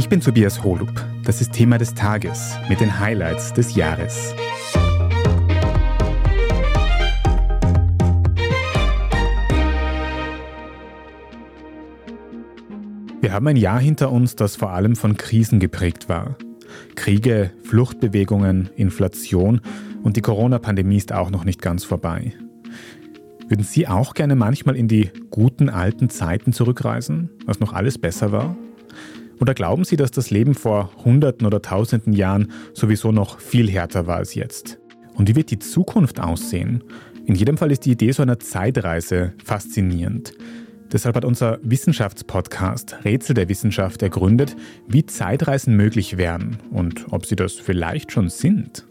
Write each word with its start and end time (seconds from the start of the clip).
Ich 0.00 0.08
bin 0.08 0.22
Tobias 0.22 0.64
Holub. 0.64 1.04
Das 1.26 1.42
ist 1.42 1.52
Thema 1.52 1.76
des 1.76 1.92
Tages 1.92 2.56
mit 2.70 2.80
den 2.80 3.00
Highlights 3.00 3.52
des 3.52 3.74
Jahres. 3.74 4.34
Wir 13.20 13.30
haben 13.30 13.46
ein 13.46 13.56
Jahr 13.56 13.78
hinter 13.78 14.10
uns, 14.10 14.36
das 14.36 14.56
vor 14.56 14.70
allem 14.70 14.96
von 14.96 15.18
Krisen 15.18 15.60
geprägt 15.60 16.08
war. 16.08 16.38
Kriege, 16.94 17.50
Fluchtbewegungen, 17.64 18.70
Inflation 18.76 19.60
und 20.02 20.16
die 20.16 20.22
Corona-Pandemie 20.22 20.96
ist 20.96 21.12
auch 21.12 21.28
noch 21.30 21.44
nicht 21.44 21.60
ganz 21.60 21.84
vorbei. 21.84 22.32
Würden 23.48 23.64
Sie 23.64 23.86
auch 23.86 24.14
gerne 24.14 24.34
manchmal 24.34 24.76
in 24.76 24.88
die 24.88 25.10
guten 25.28 25.68
alten 25.68 26.08
Zeiten 26.08 26.54
zurückreisen, 26.54 27.28
als 27.46 27.60
noch 27.60 27.74
alles 27.74 27.98
besser 27.98 28.32
war? 28.32 28.56
Oder 29.40 29.54
glauben 29.54 29.84
Sie, 29.84 29.96
dass 29.96 30.10
das 30.10 30.30
Leben 30.30 30.54
vor 30.54 30.90
Hunderten 31.02 31.46
oder 31.46 31.62
Tausenden 31.62 32.12
Jahren 32.12 32.52
sowieso 32.74 33.10
noch 33.10 33.40
viel 33.40 33.70
härter 33.70 34.06
war 34.06 34.16
als 34.16 34.34
jetzt? 34.34 34.78
Und 35.14 35.28
wie 35.28 35.34
wird 35.34 35.50
die 35.50 35.58
Zukunft 35.58 36.20
aussehen? 36.20 36.84
In 37.24 37.34
jedem 37.34 37.56
Fall 37.56 37.72
ist 37.72 37.86
die 37.86 37.92
Idee 37.92 38.12
so 38.12 38.22
einer 38.22 38.38
Zeitreise 38.38 39.32
faszinierend. 39.42 40.34
Deshalb 40.92 41.16
hat 41.16 41.24
unser 41.24 41.58
Wissenschaftspodcast 41.62 43.04
Rätsel 43.04 43.34
der 43.34 43.48
Wissenschaft 43.48 44.02
ergründet, 44.02 44.56
wie 44.88 45.06
Zeitreisen 45.06 45.76
möglich 45.76 46.16
wären 46.18 46.58
und 46.70 47.06
ob 47.12 47.24
sie 47.26 47.36
das 47.36 47.54
vielleicht 47.54 48.12
schon 48.12 48.28
sind. 48.28 48.84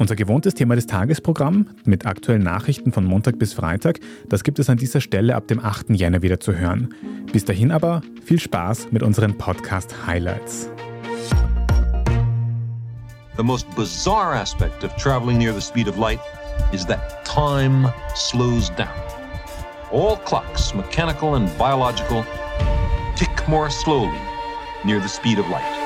Unser 0.00 0.16
gewohntes 0.16 0.54
Thema 0.54 0.76
des 0.76 0.86
Tagesprogramm 0.86 1.66
mit 1.84 2.06
aktuellen 2.06 2.42
Nachrichten 2.42 2.90
von 2.90 3.04
Montag 3.04 3.38
bis 3.38 3.52
Freitag, 3.52 4.00
das 4.30 4.44
gibt 4.44 4.58
es 4.58 4.70
an 4.70 4.78
dieser 4.78 5.02
Stelle 5.02 5.34
ab 5.36 5.46
dem 5.46 5.62
8. 5.62 5.90
Jänner 5.90 6.22
wieder 6.22 6.40
zu 6.40 6.54
hören. 6.54 6.94
Bis 7.30 7.44
dahin 7.44 7.70
aber 7.70 8.00
viel 8.24 8.40
Spaß 8.40 8.92
mit 8.92 9.02
unseren 9.02 9.36
Podcast 9.36 9.94
Highlights. 10.06 10.70
The 13.36 13.42
most 13.42 13.66
bizarre 13.76 14.34
aspect 14.40 14.84
of 14.84 14.96
traveling 14.96 15.36
near 15.36 15.52
the 15.52 15.60
speed 15.60 15.86
of 15.86 15.98
light 15.98 16.20
is 16.72 16.86
that 16.86 17.22
time 17.26 17.92
slows 18.14 18.70
down. 18.76 18.88
All 19.92 20.16
clocks, 20.24 20.74
mechanical 20.74 21.34
and 21.34 21.46
biological, 21.58 22.24
tick 23.16 23.46
more 23.46 23.68
slowly 23.68 24.18
near 24.82 24.98
the 24.98 25.08
speed 25.08 25.38
of 25.38 25.46
light. 25.50 25.79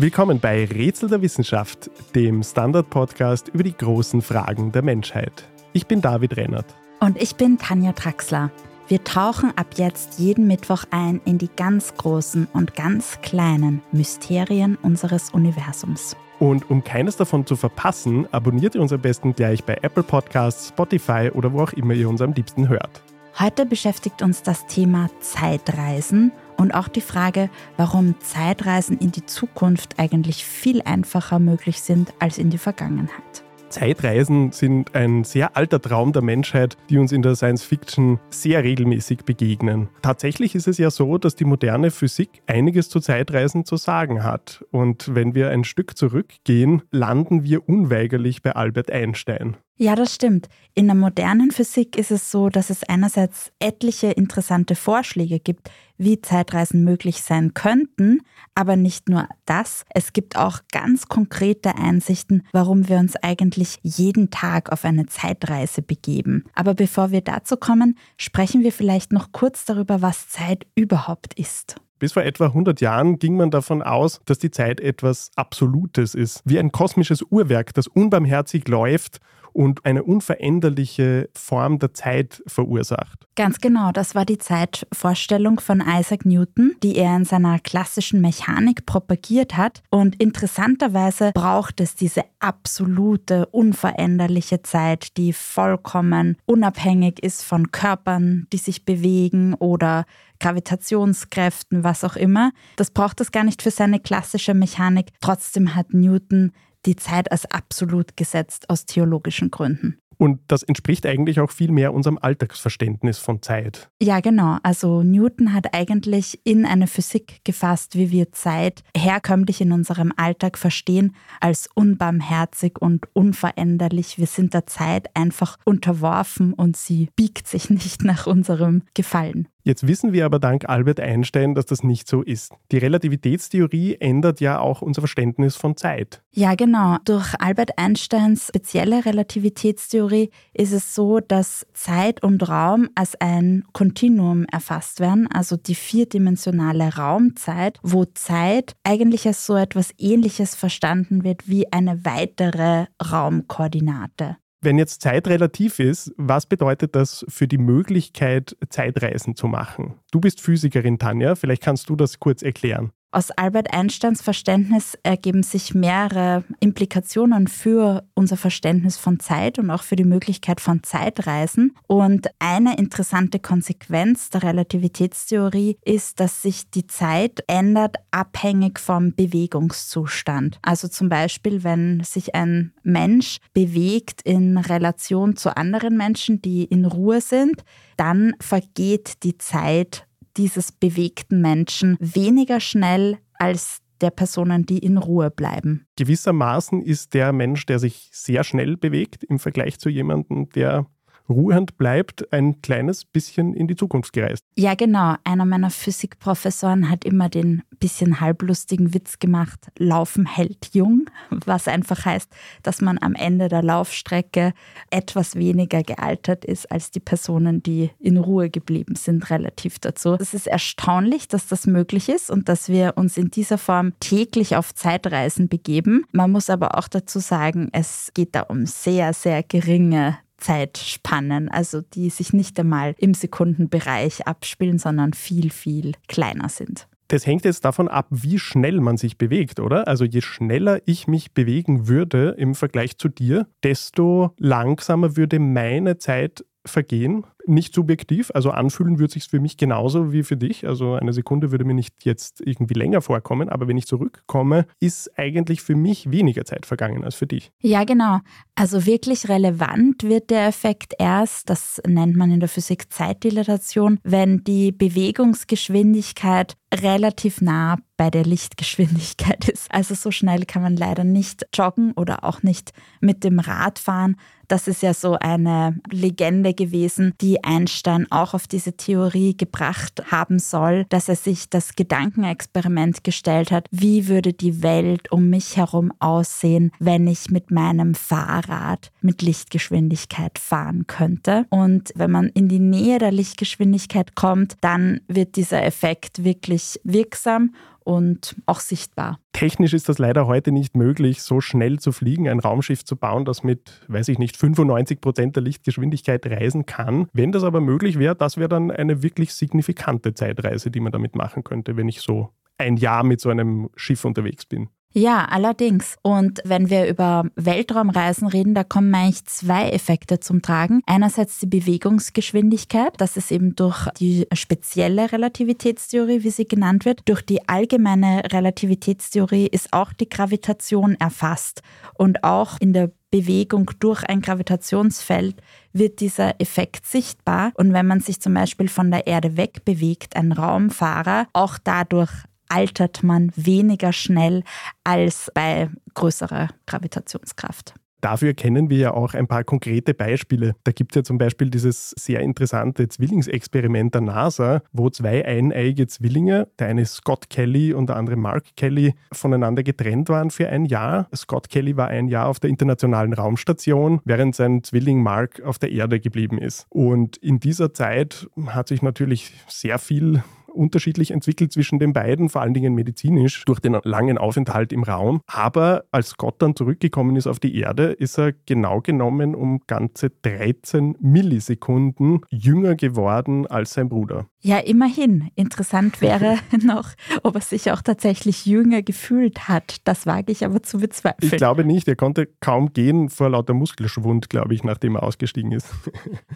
Willkommen 0.00 0.38
bei 0.38 0.64
Rätsel 0.64 1.08
der 1.08 1.22
Wissenschaft, 1.22 1.90
dem 2.14 2.44
Standard-Podcast 2.44 3.48
über 3.48 3.64
die 3.64 3.76
großen 3.76 4.22
Fragen 4.22 4.70
der 4.70 4.82
Menschheit. 4.82 5.48
Ich 5.72 5.88
bin 5.88 6.00
David 6.00 6.36
Rennert. 6.36 6.66
Und 7.00 7.20
ich 7.20 7.34
bin 7.34 7.58
Tanja 7.58 7.90
Traxler. 7.94 8.52
Wir 8.86 9.02
tauchen 9.02 9.50
ab 9.56 9.74
jetzt 9.74 10.20
jeden 10.20 10.46
Mittwoch 10.46 10.84
ein 10.92 11.20
in 11.24 11.38
die 11.38 11.50
ganz 11.56 11.96
großen 11.96 12.46
und 12.52 12.76
ganz 12.76 13.18
kleinen 13.22 13.82
Mysterien 13.90 14.78
unseres 14.82 15.30
Universums. 15.30 16.16
Und 16.38 16.70
um 16.70 16.84
keines 16.84 17.16
davon 17.16 17.44
zu 17.44 17.56
verpassen, 17.56 18.32
abonniert 18.32 18.76
ihr 18.76 18.80
uns 18.80 18.92
am 18.92 19.00
besten 19.00 19.34
gleich 19.34 19.64
bei 19.64 19.78
Apple 19.82 20.04
Podcasts, 20.04 20.68
Spotify 20.68 21.32
oder 21.34 21.52
wo 21.52 21.62
auch 21.62 21.72
immer 21.72 21.94
ihr 21.94 22.08
uns 22.08 22.22
am 22.22 22.34
liebsten 22.34 22.68
hört. 22.68 23.02
Heute 23.40 23.66
beschäftigt 23.66 24.22
uns 24.22 24.44
das 24.44 24.64
Thema 24.68 25.10
Zeitreisen 25.18 26.30
und 26.58 26.74
auch 26.74 26.88
die 26.88 27.00
Frage, 27.00 27.48
warum 27.78 28.20
Zeitreisen 28.20 28.98
in 28.98 29.12
die 29.12 29.24
Zukunft 29.24 29.98
eigentlich 29.98 30.44
viel 30.44 30.82
einfacher 30.82 31.38
möglich 31.38 31.80
sind 31.80 32.12
als 32.18 32.36
in 32.36 32.50
die 32.50 32.58
Vergangenheit. 32.58 33.44
Zeitreisen 33.70 34.52
sind 34.52 34.94
ein 34.94 35.24
sehr 35.24 35.56
alter 35.56 35.80
Traum 35.80 36.12
der 36.12 36.22
Menschheit, 36.22 36.76
die 36.88 36.98
uns 36.98 37.12
in 37.12 37.22
der 37.22 37.36
Science 37.36 37.64
Fiction 37.64 38.18
sehr 38.30 38.64
regelmäßig 38.64 39.24
begegnen. 39.24 39.88
Tatsächlich 40.02 40.54
ist 40.54 40.68
es 40.68 40.78
ja 40.78 40.90
so, 40.90 41.18
dass 41.18 41.36
die 41.36 41.44
moderne 41.44 41.90
Physik 41.90 42.42
einiges 42.46 42.88
zu 42.88 43.00
Zeitreisen 43.00 43.64
zu 43.64 43.76
sagen 43.76 44.24
hat. 44.24 44.64
Und 44.70 45.14
wenn 45.14 45.34
wir 45.34 45.50
ein 45.50 45.64
Stück 45.64 45.96
zurückgehen, 45.96 46.82
landen 46.90 47.44
wir 47.44 47.68
unweigerlich 47.68 48.42
bei 48.42 48.52
Albert 48.52 48.90
Einstein. 48.90 49.56
Ja, 49.80 49.94
das 49.94 50.12
stimmt. 50.12 50.48
In 50.74 50.86
der 50.86 50.96
modernen 50.96 51.52
Physik 51.52 51.96
ist 51.96 52.10
es 52.10 52.32
so, 52.32 52.48
dass 52.48 52.68
es 52.68 52.82
einerseits 52.82 53.52
etliche 53.60 54.08
interessante 54.10 54.74
Vorschläge 54.74 55.38
gibt, 55.38 55.70
wie 55.96 56.20
Zeitreisen 56.20 56.82
möglich 56.82 57.22
sein 57.22 57.54
könnten, 57.54 58.22
aber 58.56 58.74
nicht 58.74 59.08
nur 59.08 59.28
das, 59.46 59.84
es 59.94 60.12
gibt 60.12 60.36
auch 60.36 60.62
ganz 60.72 61.06
konkrete 61.06 61.76
Einsichten, 61.76 62.44
warum 62.50 62.88
wir 62.88 62.96
uns 62.98 63.14
eigentlich 63.22 63.78
jeden 63.82 64.30
Tag 64.30 64.72
auf 64.72 64.84
eine 64.84 65.06
Zeitreise 65.06 65.80
begeben. 65.80 66.44
Aber 66.56 66.74
bevor 66.74 67.12
wir 67.12 67.20
dazu 67.20 67.56
kommen, 67.56 67.96
sprechen 68.16 68.64
wir 68.64 68.72
vielleicht 68.72 69.12
noch 69.12 69.30
kurz 69.30 69.64
darüber, 69.64 70.02
was 70.02 70.28
Zeit 70.28 70.66
überhaupt 70.74 71.34
ist. 71.34 71.76
Bis 72.00 72.12
vor 72.12 72.24
etwa 72.24 72.46
100 72.46 72.80
Jahren 72.80 73.20
ging 73.20 73.36
man 73.36 73.52
davon 73.52 73.82
aus, 73.82 74.20
dass 74.24 74.38
die 74.38 74.50
Zeit 74.50 74.80
etwas 74.80 75.30
Absolutes 75.36 76.16
ist, 76.16 76.42
wie 76.44 76.58
ein 76.58 76.72
kosmisches 76.72 77.22
Uhrwerk, 77.22 77.74
das 77.74 77.86
unbarmherzig 77.86 78.66
läuft 78.66 79.20
und 79.52 79.84
eine 79.84 80.02
unveränderliche 80.02 81.28
Form 81.34 81.78
der 81.78 81.94
Zeit 81.94 82.42
verursacht. 82.46 83.26
Ganz 83.36 83.58
genau, 83.58 83.92
das 83.92 84.14
war 84.14 84.24
die 84.24 84.38
Zeitvorstellung 84.38 85.60
von 85.60 85.82
Isaac 85.86 86.24
Newton, 86.24 86.74
die 86.82 86.96
er 86.96 87.16
in 87.16 87.24
seiner 87.24 87.58
klassischen 87.58 88.20
Mechanik 88.20 88.86
propagiert 88.86 89.56
hat. 89.56 89.82
Und 89.90 90.20
interessanterweise 90.20 91.32
braucht 91.34 91.80
es 91.80 91.94
diese 91.94 92.24
absolute, 92.40 93.46
unveränderliche 93.46 94.62
Zeit, 94.62 95.16
die 95.16 95.32
vollkommen 95.32 96.36
unabhängig 96.46 97.22
ist 97.22 97.44
von 97.44 97.70
Körpern, 97.70 98.46
die 98.52 98.58
sich 98.58 98.84
bewegen 98.84 99.54
oder 99.54 100.04
Gravitationskräften, 100.40 101.84
was 101.84 102.04
auch 102.04 102.16
immer. 102.16 102.52
Das 102.76 102.90
braucht 102.90 103.20
es 103.20 103.32
gar 103.32 103.44
nicht 103.44 103.62
für 103.62 103.70
seine 103.70 104.00
klassische 104.00 104.54
Mechanik. 104.54 105.08
Trotzdem 105.20 105.74
hat 105.74 105.92
Newton 105.92 106.52
die 106.86 106.96
Zeit 106.96 107.30
als 107.32 107.50
absolut 107.50 108.16
gesetzt 108.16 108.70
aus 108.70 108.86
theologischen 108.86 109.50
Gründen. 109.50 110.00
Und 110.18 110.40
das 110.48 110.64
entspricht 110.64 111.06
eigentlich 111.06 111.38
auch 111.40 111.50
viel 111.50 111.70
mehr 111.70 111.94
unserem 111.94 112.18
Alltagsverständnis 112.20 113.18
von 113.18 113.40
Zeit. 113.40 113.88
Ja, 114.02 114.18
genau. 114.18 114.58
Also 114.64 115.04
Newton 115.04 115.54
hat 115.54 115.74
eigentlich 115.74 116.40
in 116.42 116.66
eine 116.66 116.88
Physik 116.88 117.40
gefasst, 117.44 117.94
wie 117.94 118.10
wir 118.10 118.32
Zeit 118.32 118.82
herkömmlich 118.96 119.60
in 119.60 119.70
unserem 119.70 120.12
Alltag 120.16 120.58
verstehen, 120.58 121.14
als 121.40 121.68
unbarmherzig 121.72 122.80
und 122.80 123.06
unveränderlich. 123.12 124.18
Wir 124.18 124.26
sind 124.26 124.54
der 124.54 124.66
Zeit 124.66 125.06
einfach 125.14 125.56
unterworfen 125.64 126.52
und 126.52 126.76
sie 126.76 127.10
biegt 127.14 127.46
sich 127.46 127.70
nicht 127.70 128.02
nach 128.02 128.26
unserem 128.26 128.82
Gefallen. 128.94 129.46
Jetzt 129.68 129.86
wissen 129.86 130.14
wir 130.14 130.24
aber 130.24 130.38
dank 130.38 130.66
Albert 130.66 130.98
Einstein, 130.98 131.54
dass 131.54 131.66
das 131.66 131.82
nicht 131.82 132.08
so 132.08 132.22
ist. 132.22 132.54
Die 132.72 132.78
Relativitätstheorie 132.78 133.96
ändert 134.00 134.40
ja 134.40 134.60
auch 134.60 134.80
unser 134.80 135.02
Verständnis 135.02 135.56
von 135.56 135.76
Zeit. 135.76 136.22
Ja, 136.32 136.54
genau. 136.54 136.96
Durch 137.04 137.34
Albert 137.38 137.72
Einsteins 137.76 138.46
spezielle 138.46 139.04
Relativitätstheorie 139.04 140.30
ist 140.54 140.72
es 140.72 140.94
so, 140.94 141.20
dass 141.20 141.66
Zeit 141.74 142.22
und 142.22 142.48
Raum 142.48 142.88
als 142.94 143.14
ein 143.20 143.62
Kontinuum 143.74 144.46
erfasst 144.50 145.00
werden, 145.00 145.28
also 145.30 145.58
die 145.58 145.74
vierdimensionale 145.74 146.96
Raumzeit, 146.96 147.78
wo 147.82 148.06
Zeit 148.06 148.74
eigentlich 148.84 149.26
als 149.26 149.44
so 149.44 149.54
etwas 149.54 149.92
Ähnliches 149.98 150.54
verstanden 150.54 151.24
wird 151.24 151.46
wie 151.46 151.70
eine 151.70 152.06
weitere 152.06 152.86
Raumkoordinate. 153.12 154.38
Wenn 154.60 154.76
jetzt 154.76 155.02
Zeit 155.02 155.28
relativ 155.28 155.78
ist, 155.78 156.12
was 156.16 156.46
bedeutet 156.46 156.96
das 156.96 157.24
für 157.28 157.46
die 157.46 157.58
Möglichkeit, 157.58 158.56
Zeitreisen 158.70 159.36
zu 159.36 159.46
machen? 159.46 159.94
Du 160.10 160.20
bist 160.20 160.40
Physikerin, 160.40 160.98
Tanja, 160.98 161.36
vielleicht 161.36 161.62
kannst 161.62 161.88
du 161.88 161.94
das 161.94 162.18
kurz 162.18 162.42
erklären. 162.42 162.90
Aus 163.10 163.30
Albert 163.30 163.72
Einsteins 163.72 164.20
Verständnis 164.20 164.98
ergeben 165.02 165.42
sich 165.42 165.74
mehrere 165.74 166.44
Implikationen 166.60 167.48
für 167.48 168.04
unser 168.12 168.36
Verständnis 168.36 168.98
von 168.98 169.18
Zeit 169.18 169.58
und 169.58 169.70
auch 169.70 169.82
für 169.82 169.96
die 169.96 170.04
Möglichkeit 170.04 170.60
von 170.60 170.82
Zeitreisen. 170.82 171.74
Und 171.86 172.28
eine 172.38 172.76
interessante 172.76 173.38
Konsequenz 173.38 174.28
der 174.28 174.42
Relativitätstheorie 174.42 175.78
ist, 175.86 176.20
dass 176.20 176.42
sich 176.42 176.68
die 176.70 176.86
Zeit 176.86 177.42
ändert 177.46 177.96
abhängig 178.10 178.78
vom 178.78 179.14
Bewegungszustand. 179.14 180.58
Also 180.60 180.86
zum 180.86 181.08
Beispiel, 181.08 181.64
wenn 181.64 182.02
sich 182.04 182.34
ein 182.34 182.74
Mensch 182.82 183.38
bewegt 183.54 184.20
in 184.20 184.58
Relation 184.58 185.34
zu 185.34 185.56
anderen 185.56 185.96
Menschen, 185.96 186.42
die 186.42 186.64
in 186.64 186.84
Ruhe 186.84 187.22
sind, 187.22 187.64
dann 187.96 188.34
vergeht 188.38 189.22
die 189.22 189.38
Zeit 189.38 190.07
dieses 190.38 190.72
bewegten 190.72 191.40
Menschen 191.40 191.96
weniger 192.00 192.60
schnell 192.60 193.18
als 193.34 193.80
der 194.00 194.10
Personen, 194.10 194.64
die 194.64 194.78
in 194.78 194.96
Ruhe 194.96 195.30
bleiben. 195.30 195.86
Gewissermaßen 195.96 196.82
ist 196.82 197.14
der 197.14 197.32
Mensch, 197.32 197.66
der 197.66 197.78
sich 197.78 198.08
sehr 198.12 198.44
schnell 198.44 198.76
bewegt, 198.76 199.24
im 199.24 199.38
Vergleich 199.38 199.78
zu 199.78 199.88
jemandem, 199.88 200.48
der 200.50 200.86
Ruhand 201.28 201.76
bleibt, 201.76 202.32
ein 202.32 202.62
kleines 202.62 203.04
bisschen 203.04 203.54
in 203.54 203.68
die 203.68 203.76
Zukunft 203.76 204.12
gereist. 204.12 204.44
Ja, 204.56 204.74
genau. 204.74 205.14
Einer 205.24 205.44
meiner 205.44 205.70
Physikprofessoren 205.70 206.90
hat 206.90 207.04
immer 207.04 207.28
den 207.28 207.62
bisschen 207.78 208.20
halblustigen 208.20 208.94
Witz 208.94 209.18
gemacht, 209.18 209.68
Laufen 209.78 210.26
hält 210.26 210.70
jung, 210.72 211.08
was 211.30 211.68
einfach 211.68 212.04
heißt, 212.04 212.30
dass 212.62 212.80
man 212.80 212.98
am 213.00 213.14
Ende 213.14 213.48
der 213.48 213.62
Laufstrecke 213.62 214.52
etwas 214.90 215.36
weniger 215.36 215.82
gealtert 215.82 216.44
ist 216.44 216.70
als 216.70 216.90
die 216.90 217.00
Personen, 217.00 217.62
die 217.62 217.90
in 217.98 218.16
Ruhe 218.16 218.50
geblieben 218.50 218.96
sind, 218.96 219.30
relativ 219.30 219.78
dazu. 219.78 220.16
Es 220.18 220.34
ist 220.34 220.46
erstaunlich, 220.46 221.28
dass 221.28 221.46
das 221.46 221.66
möglich 221.66 222.08
ist 222.08 222.30
und 222.30 222.48
dass 222.48 222.68
wir 222.68 222.94
uns 222.96 223.16
in 223.16 223.30
dieser 223.30 223.58
Form 223.58 223.92
täglich 224.00 224.56
auf 224.56 224.74
Zeitreisen 224.74 225.48
begeben. 225.48 226.04
Man 226.12 226.32
muss 226.32 226.50
aber 226.50 226.76
auch 226.76 226.88
dazu 226.88 227.18
sagen, 227.18 227.68
es 227.72 228.10
geht 228.14 228.34
da 228.34 228.42
um 228.42 228.66
sehr, 228.66 229.12
sehr 229.12 229.42
geringe 229.42 230.18
Zeitspannen, 230.38 231.48
also 231.48 231.80
die 231.80 232.10
sich 232.10 232.32
nicht 232.32 232.58
einmal 232.58 232.94
im 232.98 233.14
Sekundenbereich 233.14 234.26
abspielen, 234.26 234.78
sondern 234.78 235.12
viel, 235.12 235.50
viel 235.50 235.92
kleiner 236.06 236.48
sind. 236.48 236.88
Das 237.08 237.26
hängt 237.26 237.46
jetzt 237.46 237.64
davon 237.64 237.88
ab, 237.88 238.06
wie 238.10 238.38
schnell 238.38 238.80
man 238.80 238.98
sich 238.98 239.16
bewegt, 239.16 239.60
oder? 239.60 239.88
Also 239.88 240.04
je 240.04 240.20
schneller 240.20 240.80
ich 240.84 241.06
mich 241.06 241.32
bewegen 241.32 241.88
würde 241.88 242.34
im 242.36 242.54
Vergleich 242.54 242.98
zu 242.98 243.08
dir, 243.08 243.46
desto 243.62 244.34
langsamer 244.36 245.16
würde 245.16 245.38
meine 245.38 245.96
Zeit 245.96 246.44
vergehen 246.68 247.24
nicht 247.48 247.74
subjektiv, 247.74 248.30
also 248.34 248.50
anfühlen 248.50 248.98
würde 248.98 249.12
sich 249.12 249.24
für 249.24 249.40
mich 249.40 249.56
genauso 249.56 250.12
wie 250.12 250.22
für 250.22 250.36
dich. 250.36 250.66
Also 250.66 250.94
eine 250.94 251.12
Sekunde 251.12 251.50
würde 251.50 251.64
mir 251.64 251.74
nicht 251.74 252.04
jetzt 252.04 252.40
irgendwie 252.44 252.74
länger 252.74 253.00
vorkommen, 253.00 253.48
aber 253.48 253.66
wenn 253.66 253.78
ich 253.78 253.86
zurückkomme, 253.86 254.66
ist 254.80 255.18
eigentlich 255.18 255.62
für 255.62 255.74
mich 255.74 256.10
weniger 256.10 256.44
Zeit 256.44 256.66
vergangen 256.66 257.04
als 257.04 257.14
für 257.14 257.26
dich. 257.26 257.50
Ja, 257.60 257.84
genau. 257.84 258.18
Also 258.54 258.86
wirklich 258.86 259.28
relevant 259.28 260.02
wird 260.02 260.30
der 260.30 260.46
Effekt 260.46 260.94
erst, 260.98 261.48
das 261.48 261.80
nennt 261.86 262.16
man 262.16 262.30
in 262.30 262.40
der 262.40 262.48
Physik 262.48 262.92
Zeitdilatation, 262.92 263.98
wenn 264.04 264.44
die 264.44 264.72
Bewegungsgeschwindigkeit 264.72 266.56
relativ 266.74 267.40
nah 267.40 267.78
bei 267.96 268.10
der 268.10 268.24
Lichtgeschwindigkeit 268.24 269.48
ist. 269.48 269.72
Also 269.72 269.94
so 269.94 270.10
schnell 270.10 270.44
kann 270.44 270.62
man 270.62 270.76
leider 270.76 271.04
nicht 271.04 271.46
joggen 271.54 271.92
oder 271.92 272.24
auch 272.24 272.42
nicht 272.42 272.72
mit 273.00 273.24
dem 273.24 273.38
Rad 273.40 273.78
fahren. 273.78 274.16
Das 274.48 274.66
ist 274.66 274.82
ja 274.82 274.94
so 274.94 275.18
eine 275.20 275.78
Legende 275.90 276.54
gewesen, 276.54 277.12
die 277.20 277.44
Einstein 277.44 278.10
auch 278.10 278.32
auf 278.32 278.46
diese 278.46 278.72
Theorie 278.72 279.36
gebracht 279.36 280.10
haben 280.10 280.38
soll, 280.38 280.86
dass 280.88 281.08
er 281.08 281.16
sich 281.16 281.50
das 281.50 281.76
Gedankenexperiment 281.76 283.04
gestellt 283.04 283.50
hat, 283.50 283.66
wie 283.70 284.08
würde 284.08 284.32
die 284.32 284.62
Welt 284.62 285.12
um 285.12 285.28
mich 285.28 285.58
herum 285.58 285.92
aussehen, 285.98 286.72
wenn 286.78 287.06
ich 287.06 287.30
mit 287.30 287.50
meinem 287.50 287.94
Fahrrad 287.94 288.90
mit 289.02 289.20
Lichtgeschwindigkeit 289.20 290.38
fahren 290.38 290.86
könnte. 290.86 291.44
Und 291.50 291.92
wenn 291.94 292.10
man 292.10 292.28
in 292.28 292.48
die 292.48 292.58
Nähe 292.58 292.98
der 292.98 293.12
Lichtgeschwindigkeit 293.12 294.16
kommt, 294.16 294.56
dann 294.62 295.00
wird 295.08 295.36
dieser 295.36 295.62
Effekt 295.62 296.24
wirklich 296.24 296.80
wirksam 296.84 297.52
und 297.88 298.36
auch 298.44 298.60
sichtbar. 298.60 299.18
Technisch 299.32 299.72
ist 299.72 299.88
das 299.88 299.96
leider 299.96 300.26
heute 300.26 300.52
nicht 300.52 300.76
möglich, 300.76 301.22
so 301.22 301.40
schnell 301.40 301.78
zu 301.78 301.90
fliegen, 301.90 302.28
ein 302.28 302.38
Raumschiff 302.38 302.84
zu 302.84 302.96
bauen, 302.96 303.24
das 303.24 303.42
mit, 303.42 303.80
weiß 303.88 304.08
ich 304.08 304.18
nicht, 304.18 304.36
95 304.36 305.00
Prozent 305.00 305.36
der 305.36 305.42
Lichtgeschwindigkeit 305.42 306.26
reisen 306.26 306.66
kann. 306.66 307.08
Wenn 307.14 307.32
das 307.32 307.44
aber 307.44 307.62
möglich 307.62 307.98
wäre, 307.98 308.14
das 308.14 308.36
wäre 308.36 308.50
dann 308.50 308.70
eine 308.70 309.02
wirklich 309.02 309.32
signifikante 309.32 310.12
Zeitreise, 310.12 310.70
die 310.70 310.80
man 310.80 310.92
damit 310.92 311.16
machen 311.16 311.44
könnte, 311.44 311.78
wenn 311.78 311.88
ich 311.88 312.02
so 312.02 312.28
ein 312.58 312.76
Jahr 312.76 313.04
mit 313.04 313.22
so 313.22 313.30
einem 313.30 313.70
Schiff 313.74 314.04
unterwegs 314.04 314.44
bin. 314.44 314.68
Ja, 314.94 315.26
allerdings. 315.26 315.96
Und 316.02 316.40
wenn 316.44 316.70
wir 316.70 316.88
über 316.88 317.24
Weltraumreisen 317.36 318.26
reden, 318.26 318.54
da 318.54 318.64
kommen 318.64 318.94
eigentlich 318.94 319.24
zwei 319.26 319.68
Effekte 319.68 320.18
zum 320.18 320.40
Tragen. 320.40 320.80
Einerseits 320.86 321.38
die 321.38 321.46
Bewegungsgeschwindigkeit, 321.46 322.94
das 322.96 323.16
ist 323.16 323.30
eben 323.30 323.54
durch 323.54 323.88
die 324.00 324.26
spezielle 324.32 325.12
Relativitätstheorie, 325.12 326.24
wie 326.24 326.30
sie 326.30 326.46
genannt 326.46 326.86
wird. 326.86 327.02
Durch 327.04 327.22
die 327.22 327.48
allgemeine 327.48 328.22
Relativitätstheorie 328.32 329.46
ist 329.46 329.72
auch 329.72 329.92
die 329.92 330.08
Gravitation 330.08 330.94
erfasst. 330.94 331.62
Und 331.94 332.24
auch 332.24 332.56
in 332.58 332.72
der 332.72 332.90
Bewegung 333.10 333.70
durch 333.80 334.04
ein 334.04 334.22
Gravitationsfeld 334.22 335.36
wird 335.72 336.00
dieser 336.00 336.40
Effekt 336.40 336.86
sichtbar. 336.86 337.52
Und 337.54 337.74
wenn 337.74 337.86
man 337.86 338.00
sich 338.00 338.20
zum 338.20 338.34
Beispiel 338.34 338.68
von 338.68 338.90
der 338.90 339.06
Erde 339.06 339.36
wegbewegt, 339.36 340.16
ein 340.16 340.32
Raumfahrer, 340.32 341.28
auch 341.34 341.58
dadurch 341.62 342.10
altert 342.48 343.02
man 343.02 343.32
weniger 343.36 343.92
schnell 343.92 344.42
als 344.84 345.30
bei 345.34 345.68
größerer 345.94 346.48
Gravitationskraft. 346.66 347.74
Dafür 348.00 348.32
kennen 348.34 348.70
wir 348.70 348.78
ja 348.78 348.94
auch 348.94 349.14
ein 349.14 349.26
paar 349.26 349.42
konkrete 349.42 349.92
Beispiele. 349.92 350.54
Da 350.62 350.70
gibt 350.70 350.92
es 350.92 350.96
ja 350.96 351.02
zum 351.02 351.18
Beispiel 351.18 351.50
dieses 351.50 351.90
sehr 351.90 352.20
interessante 352.20 352.88
Zwillingsexperiment 352.88 353.94
der 353.94 354.02
NASA, 354.02 354.62
wo 354.72 354.88
zwei 354.88 355.24
eineiige 355.24 355.88
Zwillinge, 355.88 356.48
der 356.58 356.68
eine 356.68 356.86
Scott 356.86 357.28
Kelly 357.28 357.72
und 357.72 357.88
der 357.88 357.96
andere 357.96 358.16
Mark 358.16 358.56
Kelly, 358.56 358.94
voneinander 359.12 359.64
getrennt 359.64 360.08
waren 360.08 360.30
für 360.30 360.48
ein 360.48 360.64
Jahr. 360.64 361.08
Scott 361.14 361.48
Kelly 361.48 361.76
war 361.76 361.88
ein 361.88 362.06
Jahr 362.06 362.28
auf 362.28 362.38
der 362.38 362.50
Internationalen 362.50 363.14
Raumstation, 363.14 364.00
während 364.04 364.36
sein 364.36 364.62
Zwilling 364.62 365.02
Mark 365.02 365.42
auf 365.42 365.58
der 365.58 365.72
Erde 365.72 365.98
geblieben 365.98 366.38
ist. 366.38 366.66
Und 366.68 367.16
in 367.16 367.40
dieser 367.40 367.74
Zeit 367.74 368.28
hat 368.46 368.68
sich 368.68 368.80
natürlich 368.80 369.32
sehr 369.48 369.78
viel 369.80 370.22
unterschiedlich 370.52 371.10
entwickelt 371.10 371.52
zwischen 371.52 371.78
den 371.78 371.92
beiden, 371.92 372.28
vor 372.28 372.42
allen 372.42 372.54
Dingen 372.54 372.74
medizinisch, 372.74 373.44
durch 373.44 373.60
den 373.60 373.76
langen 373.84 374.18
Aufenthalt 374.18 374.72
im 374.72 374.82
Raum. 374.82 375.20
Aber 375.26 375.84
als 375.90 376.16
Gott 376.16 376.40
dann 376.42 376.56
zurückgekommen 376.56 377.16
ist 377.16 377.26
auf 377.26 377.38
die 377.38 377.56
Erde, 377.56 377.92
ist 377.92 378.18
er 378.18 378.32
genau 378.46 378.80
genommen 378.80 379.34
um 379.34 379.60
ganze 379.66 380.10
13 380.10 380.96
Millisekunden 381.00 382.20
jünger 382.30 382.74
geworden 382.74 383.46
als 383.46 383.74
sein 383.74 383.88
Bruder. 383.88 384.26
Ja, 384.40 384.58
immerhin. 384.58 385.30
Interessant 385.34 386.00
wäre 386.00 386.38
noch, 386.62 386.90
ob 387.22 387.34
er 387.34 387.40
sich 387.40 387.72
auch 387.72 387.82
tatsächlich 387.82 388.46
jünger 388.46 388.82
gefühlt 388.82 389.48
hat. 389.48 389.76
Das 389.84 390.06
wage 390.06 390.30
ich 390.30 390.44
aber 390.44 390.62
zu 390.62 390.78
bezweifeln. 390.78 391.32
Ich 391.32 391.36
glaube 391.36 391.64
nicht. 391.64 391.88
Er 391.88 391.96
konnte 391.96 392.28
kaum 392.40 392.72
gehen 392.72 393.08
vor 393.08 393.30
lauter 393.30 393.54
Muskelschwund, 393.54 394.30
glaube 394.30 394.54
ich, 394.54 394.62
nachdem 394.62 394.94
er 394.96 395.02
ausgestiegen 395.02 395.52
ist. 395.52 395.68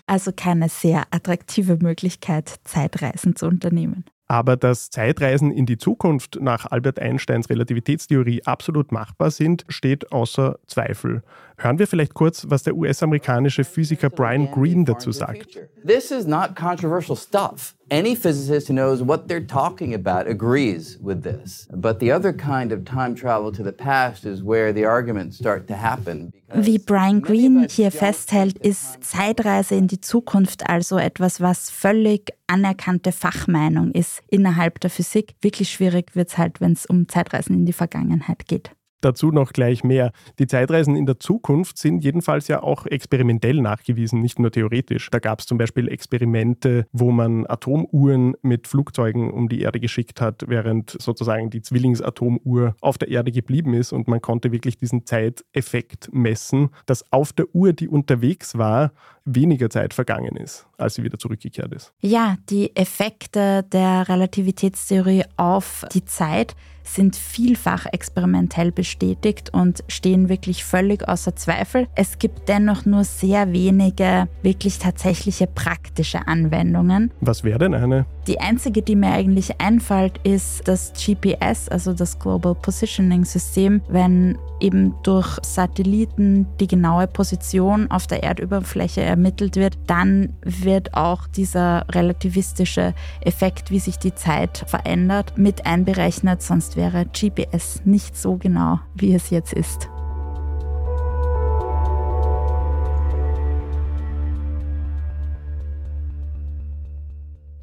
Also 0.07 0.33
keine 0.35 0.69
sehr 0.69 1.05
attraktive 1.11 1.79
Möglichkeit, 1.81 2.53
Zeitreisen 2.65 3.37
zu 3.37 3.47
unternehmen. 3.47 4.05
Aber 4.33 4.57
dass 4.57 4.89
Zeitreisen 4.89 5.51
in 5.51 5.67
die 5.67 5.77
Zukunft 5.77 6.39
nach 6.41 6.65
Albert 6.65 6.99
Einsteins 6.99 7.51
Relativitätstheorie 7.51 8.43
absolut 8.45 8.91
machbar 8.91 9.31
sind, 9.31 9.67
steht 9.69 10.11
außer 10.11 10.59
Zweifel. 10.67 11.23
Hören 11.63 11.79
wir 11.79 11.87
vielleicht 11.87 12.15
kurz, 12.15 12.45
was 12.49 12.65
der 12.65 12.75
US-amerikanische 12.75 13.63
Physiker 13.63 14.11
Brian 14.11 14.51
Greene 14.51 14.85
dazu 14.85 15.13
sagt. 15.13 15.61
This 15.87 16.11
is 16.11 16.27
not 16.27 16.57
controversial 16.57 17.17
stuff. 17.17 17.77
Any 17.89 18.17
physicist 18.17 18.69
who 18.69 18.73
knows 18.73 19.01
what 19.01 19.29
they're 19.29 19.47
talking 19.47 19.95
about 19.95 20.29
agrees 20.29 20.99
with 21.01 21.23
this. 21.23 21.69
But 21.73 22.01
the 22.01 22.13
other 22.13 22.33
kind 22.33 22.73
of 22.73 22.85
time 22.85 23.15
travel 23.15 23.53
to 23.53 23.63
the 23.63 23.71
past 23.71 24.25
is 24.25 24.43
where 24.43 24.75
the 24.75 24.85
arguments 24.85 25.39
start 25.39 25.69
to 25.69 25.75
happen. 25.75 26.33
Wie 26.53 26.79
Brian 26.79 27.23
Greene 27.23 27.69
hier 27.71 27.93
festhält, 27.93 28.59
ist 28.59 29.05
Zeitreise 29.05 29.77
in 29.77 29.87
die 29.87 30.01
Zukunft 30.01 30.69
also 30.69 30.99
etwas, 30.99 31.41
was 31.41 31.71
völlig 31.71 32.33
anerkannte 32.49 33.13
Fachmeinung 33.13 33.93
ist 33.93 34.21
innerhalb 34.29 34.81
der 34.81 34.91
Physik. 34.91 35.37
Wirklich 35.41 35.71
schwierig 35.71 36.17
wird 36.17 36.31
es 36.31 36.39
halt, 36.39 36.61
wenn 36.61 36.73
es 36.73 36.87
um 36.87 37.09
Zeitreisen 37.09 37.55
in 37.55 37.67
die 37.67 37.73
Vergangenheit 37.73 38.49
geht. 38.49 38.73
Dazu 39.03 39.33
noch 39.33 39.53
gleich 39.53 39.83
mehr. 39.83 40.13
Die 40.39 40.47
Zeitreisen 40.47 40.95
in 40.95 41.07
der 41.07 41.19
Zukunft 41.19 41.77
sind 41.77 42.05
jedenfalls 42.05 42.47
ja 42.47 42.63
auch 42.63 42.87
experimentell 42.87 43.61
nachgewiesen, 43.61 44.23
nicht 44.23 44.39
nur 44.39 44.53
theoretisch. 44.53 45.11
Da 45.11 45.19
gab 45.19 45.41
es 45.41 45.47
zum 45.47 45.59
Beispiel 45.59 45.89
Experimente, 45.89 46.87
wo 46.93 47.11
man 47.11 47.45
Atomuhren 47.47 48.35
mit 48.43 48.69
Flugzeugen 48.69 49.31
um 49.31 49.49
die 49.49 49.61
Erde 49.61 49.81
geschickt 49.81 50.21
hat, 50.21 50.45
während 50.47 50.97
sozusagen 51.03 51.51
die 51.51 51.63
Zwillingsatomuhr 51.63 52.77
auf 52.81 52.97
der 52.97 53.09
Erde 53.09 53.33
geblieben 53.33 53.75
ist 53.75 53.93
und 53.93 54.07
man 54.07 54.21
konnte 54.21 54.53
wirklich 54.53 54.79
diesen 54.79 55.05
Zeiteffekt 55.05 56.09
messen, 56.13 56.71
dass 56.87 57.11
auf 57.13 57.33
der 57.33 57.53
Uhr, 57.55 57.73
die 57.73 57.89
unterwegs 57.89 58.57
war, 58.57 58.93
weniger 59.25 59.71
Zeit 59.71 59.95
vergangen 59.95 60.37
ist, 60.37 60.67
als 60.79 60.95
sie 60.95 61.03
wieder 61.03 61.19
zurückgekehrt 61.19 61.73
ist. 61.73 61.93
Ja, 62.01 62.37
die 62.51 62.75
Effekte 62.77 63.65
der 63.73 64.09
Relativitätstheorie 64.09 65.25
auf 65.37 65.85
die 65.93 66.05
Zeit 66.05 66.55
sind 66.85 67.17
vielfach 67.17 67.87
experimentell 67.87 68.73
bestätigt 68.73 69.51
und 69.53 69.85
stehen 69.89 70.29
wirklich 70.29 70.65
völlig 70.65 71.09
außer 71.09 71.37
Zweifel. 71.37 71.87
Es 71.95 72.19
gibt 72.19 72.49
dennoch 72.49 72.85
nur 72.85 73.05
sehr 73.05 73.53
wenige 73.53 74.29
wirklich 74.43 74.79
tatsächliche 74.79 75.47
praktische 75.47 76.27
Anwendungen. 76.27 77.13
Was 77.21 77.45
wäre 77.45 77.59
denn 77.59 77.75
eine? 77.75 78.07
Die 78.29 78.41
einzige, 78.41 78.83
die 78.83 78.95
mir 78.95 79.11
eigentlich 79.11 79.61
einfällt, 79.61 80.19
ist 80.23 80.69
das 80.69 80.93
GPS, 80.93 81.69
also 81.69 81.93
das 81.93 82.19
Global 82.21 82.55
Positioning 82.55 83.25
System, 83.25 83.83
wenn 83.89 84.39
eben 84.61 84.95
durch 85.03 85.39
Satelliten 85.43 86.47
die 86.61 86.69
genaue 86.69 87.09
Position 87.09 87.91
auf 87.91 88.07
der 88.07 88.23
Erdüberfläche 88.23 89.01
ermittelt 89.01 89.57
wird, 89.57 89.77
dann 89.89 90.35
wird 90.45 90.95
auch 90.95 91.27
dieser 91.27 91.85
relativistische 91.91 92.95
Effekt, 93.23 93.73
wie 93.73 93.81
sich 93.81 93.99
die 93.99 94.15
Zeit 94.15 94.65
verändert, 94.69 95.37
mit 95.37 95.67
einberechnet, 95.67 96.43
sonst 96.43 96.77
wäre 96.77 97.07
GPS 97.07 97.83
nicht 97.85 98.17
so 98.17 98.37
genau, 98.37 98.79
wie 98.95 99.15
es 99.15 99.31
jetzt 99.31 99.53
ist. 99.53 99.89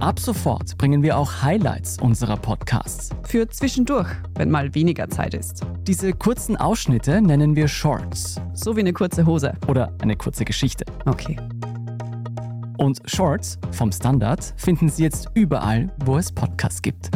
Ab 0.00 0.20
sofort 0.20 0.78
bringen 0.78 1.02
wir 1.02 1.18
auch 1.18 1.42
Highlights 1.42 1.98
unserer 2.00 2.36
Podcasts. 2.36 3.10
Für 3.24 3.48
zwischendurch, 3.48 4.06
wenn 4.36 4.48
mal 4.48 4.72
weniger 4.74 5.08
Zeit 5.08 5.34
ist. 5.34 5.66
Diese 5.88 6.12
kurzen 6.12 6.56
Ausschnitte 6.56 7.20
nennen 7.20 7.56
wir 7.56 7.66
Shorts. 7.66 8.40
So 8.54 8.76
wie 8.76 8.80
eine 8.80 8.92
kurze 8.92 9.26
Hose. 9.26 9.54
Oder 9.66 9.92
eine 10.00 10.14
kurze 10.14 10.44
Geschichte. 10.44 10.84
Okay. 11.04 11.36
Und 12.78 13.00
Shorts 13.06 13.58
vom 13.72 13.90
Standard 13.90 14.54
finden 14.56 14.88
Sie 14.88 15.02
jetzt 15.02 15.30
überall, 15.34 15.92
wo 16.04 16.16
es 16.16 16.30
Podcasts 16.30 16.80
gibt. 16.80 17.10